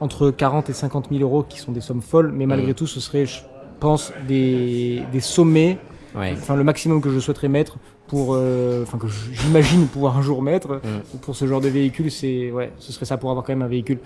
[0.00, 2.74] entre 40 et 50 000 euros, qui sont des sommes folles, mais malgré Mhm.
[2.74, 3.40] tout, ce serait, je
[3.78, 5.78] pense, des, des sommets
[6.14, 6.32] Ouais.
[6.36, 7.76] enfin le maximum que je souhaiterais mettre
[8.08, 11.18] pour euh, enfin que j'imagine pouvoir un jour mettre Mm.
[11.22, 13.68] pour ce genre de véhicule c'est ouais ce serait ça pour avoir quand même un
[13.68, 13.98] véhicule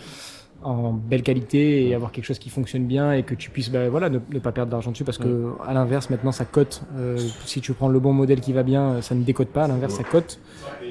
[0.63, 3.89] en belle qualité et avoir quelque chose qui fonctionne bien et que tu puisses bah,
[3.91, 7.19] voilà ne, ne pas perdre d'argent dessus parce que à l'inverse maintenant ça cote Euh,
[7.45, 9.95] si tu prends le bon modèle qui va bien ça ne décote pas à l'inverse
[9.95, 10.39] ça cote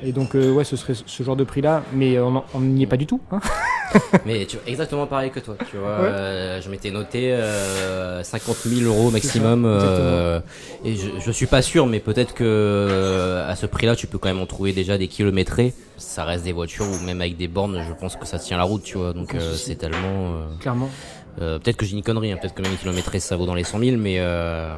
[0.03, 2.59] et donc euh, ouais ce serait ce genre de prix là mais on en- on
[2.59, 3.39] n'y est pas du tout hein.
[4.26, 5.56] Mais tu vois, exactement pareil que toi.
[5.70, 6.08] Tu vois, Ouais.
[6.10, 9.66] euh, je m'étais noté euh, 50 000 euros maximum.
[9.74, 10.39] Euh,
[10.86, 14.18] et je, je suis pas sûr, mais peut-être que euh, à ce prix-là, tu peux
[14.18, 15.74] quand même en trouver déjà des kilométrés.
[15.98, 18.64] Ça reste des voitures ou même avec des bornes, je pense que ça tient la
[18.64, 19.14] route, tu vois.
[19.14, 20.34] Donc euh, c'est tellement.
[20.36, 20.89] euh, clairement
[21.41, 23.64] euh, peut-être que j'ai une connerie, hein, peut-être que même kilométré ça vaut dans les
[23.64, 24.76] 100 000, mais euh,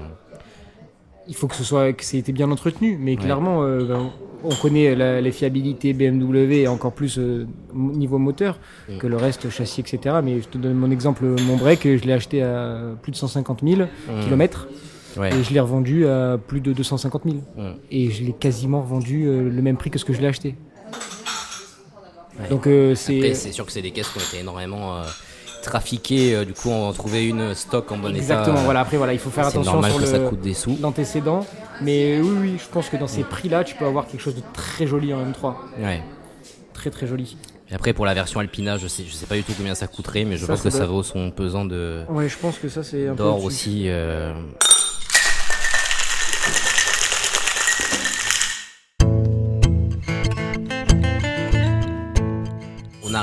[1.28, 4.12] il faut que ce soit que été bien entretenu mais clairement euh, ben,
[4.44, 8.60] on connaît la- les fiabilités BMW et encore plus euh, niveau moteur
[9.00, 12.14] que le reste châssis etc mais je te donne mon exemple mon break je l'ai
[12.14, 14.24] acheté à plus de 150 000 Mm.
[14.24, 14.68] kilomètres
[15.18, 15.30] ouais.
[15.36, 17.62] et je l'ai revendu à plus de 250 000 Mm.
[17.90, 20.56] et je l'ai quasiment revendu euh, le même prix que ce que je l'ai acheté
[22.50, 24.98] donc euh, c'est c'est sûr que c'est des caisses qui ont été énormément
[25.66, 26.36] trafiquées.
[26.36, 28.64] euh, du coup, on va trouver une stock en bon exactement état.
[28.66, 30.78] voilà après voilà il faut faire attention normal sur que le ça coûte des sous.
[30.82, 31.46] l'antécédent
[31.82, 34.36] mais oui oui je pense que dans ces prix là tu peux avoir quelque chose
[34.36, 35.54] de très joli en M3
[35.84, 36.02] Ouais.
[36.74, 37.36] très très joli
[37.70, 39.88] Et après pour la version Alpina, je sais, je sais pas du tout combien ça
[39.88, 42.58] coûterait, mais je Ça, pense ça que ça vaut son pesant de ouais je pense
[42.60, 43.48] que ça c'est un peu d'or au-dessus.
[43.48, 43.84] aussi.
[43.88, 44.34] euh.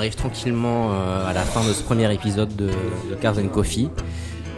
[0.03, 3.89] Arrive tranquillement euh, à la fin de ce premier épisode de, de Cars and Coffee.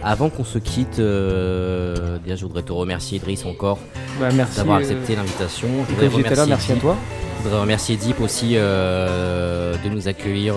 [0.03, 3.79] Avant qu'on se quitte, euh, déjà je voudrais te remercier Idriss encore
[4.19, 5.69] Bah, d'avoir euh, accepté l'invitation.
[5.89, 6.83] Je voudrais là, remercier merci à Deep.
[6.83, 6.97] toi.
[7.39, 10.55] Je voudrais remercier Deep aussi euh, de nous accueillir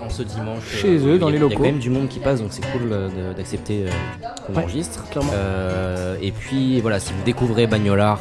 [0.00, 0.62] en ce dimanche.
[0.80, 1.54] Chez eux, Il y a- dans les Il y locaux.
[1.54, 2.88] a quand même du monde qui passe, donc c'est cool
[3.36, 3.86] d'accepter
[4.46, 5.08] qu'on Ouais, enregistre.
[5.10, 5.32] clairement.
[6.22, 8.20] Et puis voilà, si vous découvrez Bagnolard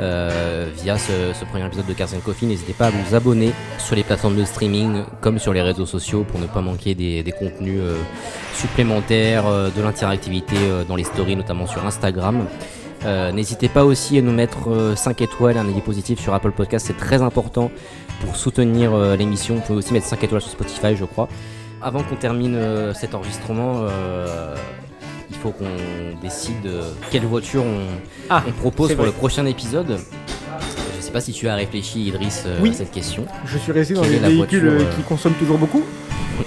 [0.00, 4.02] euh, via ce, premier épisode de Cars Coffee, n'hésitez pas à vous abonner sur les
[4.02, 7.96] plateformes de streaming comme sur les réseaux sociaux pour ne pas manquer des, contenus euh,
[8.54, 10.56] supplémentaires, euh, de l'interactivité
[10.88, 12.46] dans les stories, notamment sur Instagram.
[13.04, 16.86] N'hésitez pas aussi à nous mettre euh, 5 étoiles, un avis positif sur Apple Podcast,
[16.86, 17.70] c'est très important
[18.20, 19.56] pour soutenir l'émission.
[19.56, 21.28] Vous pouvez aussi mettre 5 étoiles sur Spotify, je crois.
[21.82, 22.58] Avant qu'on termine
[22.94, 23.86] cet enregistrement,
[25.34, 25.64] il faut qu'on
[26.22, 27.80] décide euh, quelle voiture on,
[28.30, 29.06] Ah, on propose pour vrai.
[29.06, 29.98] le prochain épisode.
[30.96, 32.70] Je sais pas si tu as réfléchi, Idriss, euh, Oui.
[32.70, 33.26] à cette question.
[33.44, 35.82] Je suis resté dans les véhicules voiture, euh, qui consomment toujours beaucoup.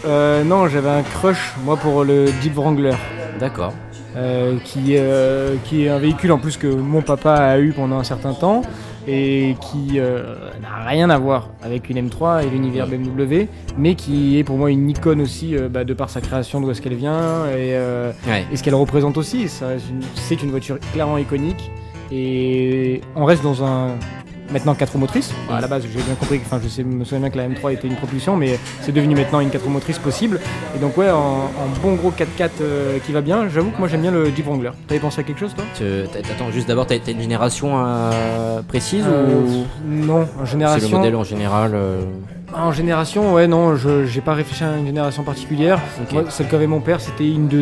[0.06, 2.96] Euh, non, j'avais un crush, moi, pour le Jeep Wrangler,
[3.40, 3.74] D'accord.
[4.16, 8.00] euh, qui, euh, qui est un véhicule en plus que mon papa a eu pendant
[8.00, 8.62] un certain temps
[9.08, 13.48] et qui euh, n'a rien à voir avec une M3 et l'univers BMW,
[13.78, 16.70] mais qui est pour moi une icône aussi euh, bah, de par sa création, d'où
[16.72, 18.46] est-ce qu'elle vient et, euh, Ouais.
[18.52, 19.44] et ce qu'elle représente aussi.
[19.44, 21.72] Une- C'est une voiture clairement iconique
[22.12, 23.90] et on reste dans un
[24.52, 25.32] maintenant 4 roues motrices.
[25.52, 27.48] À la base, j'ai bien compris, que- enfin, je sais, me souviens bien que la
[27.48, 30.40] M3 était une propulsion, mais c'est devenu maintenant une 4 roues motrices possible.
[30.76, 33.88] Et donc, ouais, en, en bon gros 4x4 euh, qui va bien, j'avoue que moi
[33.88, 34.72] j'aime bien le Jeep Wrangler.
[34.88, 35.64] T'avais pensé à quelque chose, toi?
[35.78, 40.46] T'a- Attends, juste d'abord, t'as une génération euh, précise Euh, ou Non, en c'est le
[40.46, 40.98] génération.
[40.98, 42.02] modèle en général euh,
[42.56, 45.80] En génération, ouais, non, je j'ai pas réfléchi à une génération particulière.
[46.12, 47.62] Moi, celle qu'avait mon père, c'était une de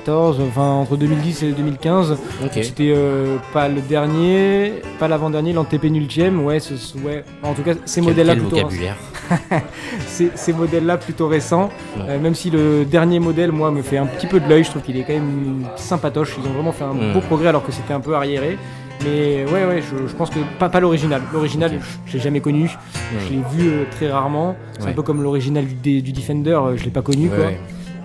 [0.00, 2.12] 2014, enfin entre 2010 et 2015.
[2.44, 2.50] Ok.
[2.62, 6.44] C'était euh, pas le dernier, pas l'avant-dernier, l'antépénultième.
[6.44, 7.24] Ouais, ce- ouais.
[7.42, 8.96] En tout cas, ces modèles-là plutôt, vocabulaire.
[10.06, 11.70] ces, ces modèles-là plutôt récents.
[11.96, 12.04] Ouais.
[12.08, 14.62] Euh, même si le dernier modèle, moi, me fait un petit peu de l'œil.
[14.64, 16.36] Je trouve qu'il est quand même sympatoche.
[16.40, 18.58] Ils ont vraiment fait un beau progrès alors que c'était un peu arriéré.
[19.02, 21.22] Mais ouais, ouais, je, je pense que pas, pas l'original.
[21.32, 22.70] L'original, je, je l'ai jamais connu.
[23.18, 24.54] Je l'ai vu euh, très rarement.
[24.78, 24.90] C'est Ouais.
[24.90, 26.50] un peu comme l'original du, du Defender.
[26.52, 27.46] euh, je l'ai pas connu, Ouais, quoi.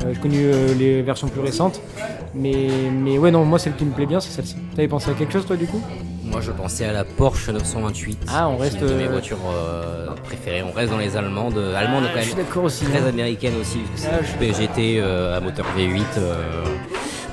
[0.06, 1.82] Euh, J'ai connu euh, les versions plus récentes.
[2.34, 4.56] Mais, mais ouais, non, moi, celle qui me plaît bien, c'est celle-ci.
[4.76, 5.82] T'avais pensé à quelque chose, toi, du coup?
[6.24, 8.26] Moi, je pensais à la Porsche 928.
[8.28, 10.64] Ah, on reste, est une de mes euh, voitures euh, préférées.
[10.64, 11.58] On reste dans les allemandes.
[11.58, 12.84] Allemandes quand Je suis même d'accord aussi.
[12.86, 13.08] très hein.
[13.08, 13.80] américaine aussi.
[13.90, 16.02] parce que Ah, C'est une PGT euh, à moteur V8.
[16.18, 16.64] euh,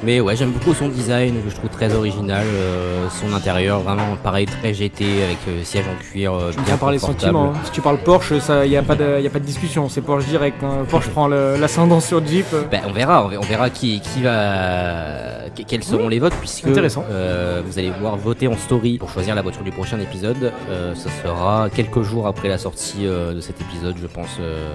[0.04, 2.44] Mais ouais, j'aime beaucoup son design, que je trouve très original.
[2.44, 6.32] euh, son intérieur, vraiment pareil, très GT, avec euh, siège en cuir.
[6.34, 7.32] euh, Je bien tiens par les confortable.
[7.32, 7.52] sentiments.
[7.54, 7.60] hein.
[7.64, 8.32] Si tu parles Porsche,
[8.64, 9.88] il n'y a, pas de y a pas de discussion.
[9.88, 10.62] C'est Porsche direct.
[10.64, 10.84] hein.
[10.88, 12.46] Porsche prend l'ascendant sur Jeep.
[12.52, 12.62] euh.
[12.70, 17.04] Ben, on verra, on verra- qui, qui va, que- quels seront les votes puisque Intéressant.
[17.10, 20.52] euh, vous allez pouvoir voter en story pour choisir la voiture du prochain épisode.
[20.70, 24.72] Euh, ça sera quelques jours après la sortie euh, de cet épisode, je pense, euh,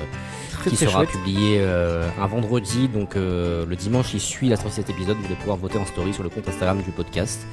[0.59, 1.09] Très, qui très sera chouette.
[1.11, 2.87] publié euh, un vendredi.
[2.87, 5.77] Donc euh, le dimanche qui suit la sortie de cet épisode, vous allez pouvoir voter
[5.77, 7.45] en story sur le compte Instagram du podcast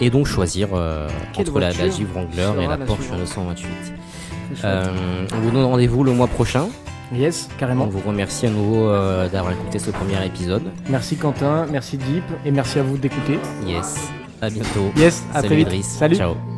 [0.00, 3.66] et donc choisir euh, entre la, la Jeep Wrangler et la la Porsche suivante 928.
[3.66, 4.64] Très chouette.
[4.64, 6.68] Euh, on vous donne rendez-vous le mois prochain.
[7.14, 7.86] Yes, On carrément.
[7.86, 8.90] vous remercie à nouveau
[9.32, 10.64] d'avoir écouté ce premier épisode.
[10.90, 13.38] Merci Quentin, merci Jeep et merci à vous d'écouter.
[13.66, 13.96] Yes.
[14.42, 14.92] À bientôt.
[14.96, 15.66] Yes, à Salut très vite.
[15.68, 15.86] Idriss.
[15.86, 16.16] Salut.
[16.16, 16.57] Ciao.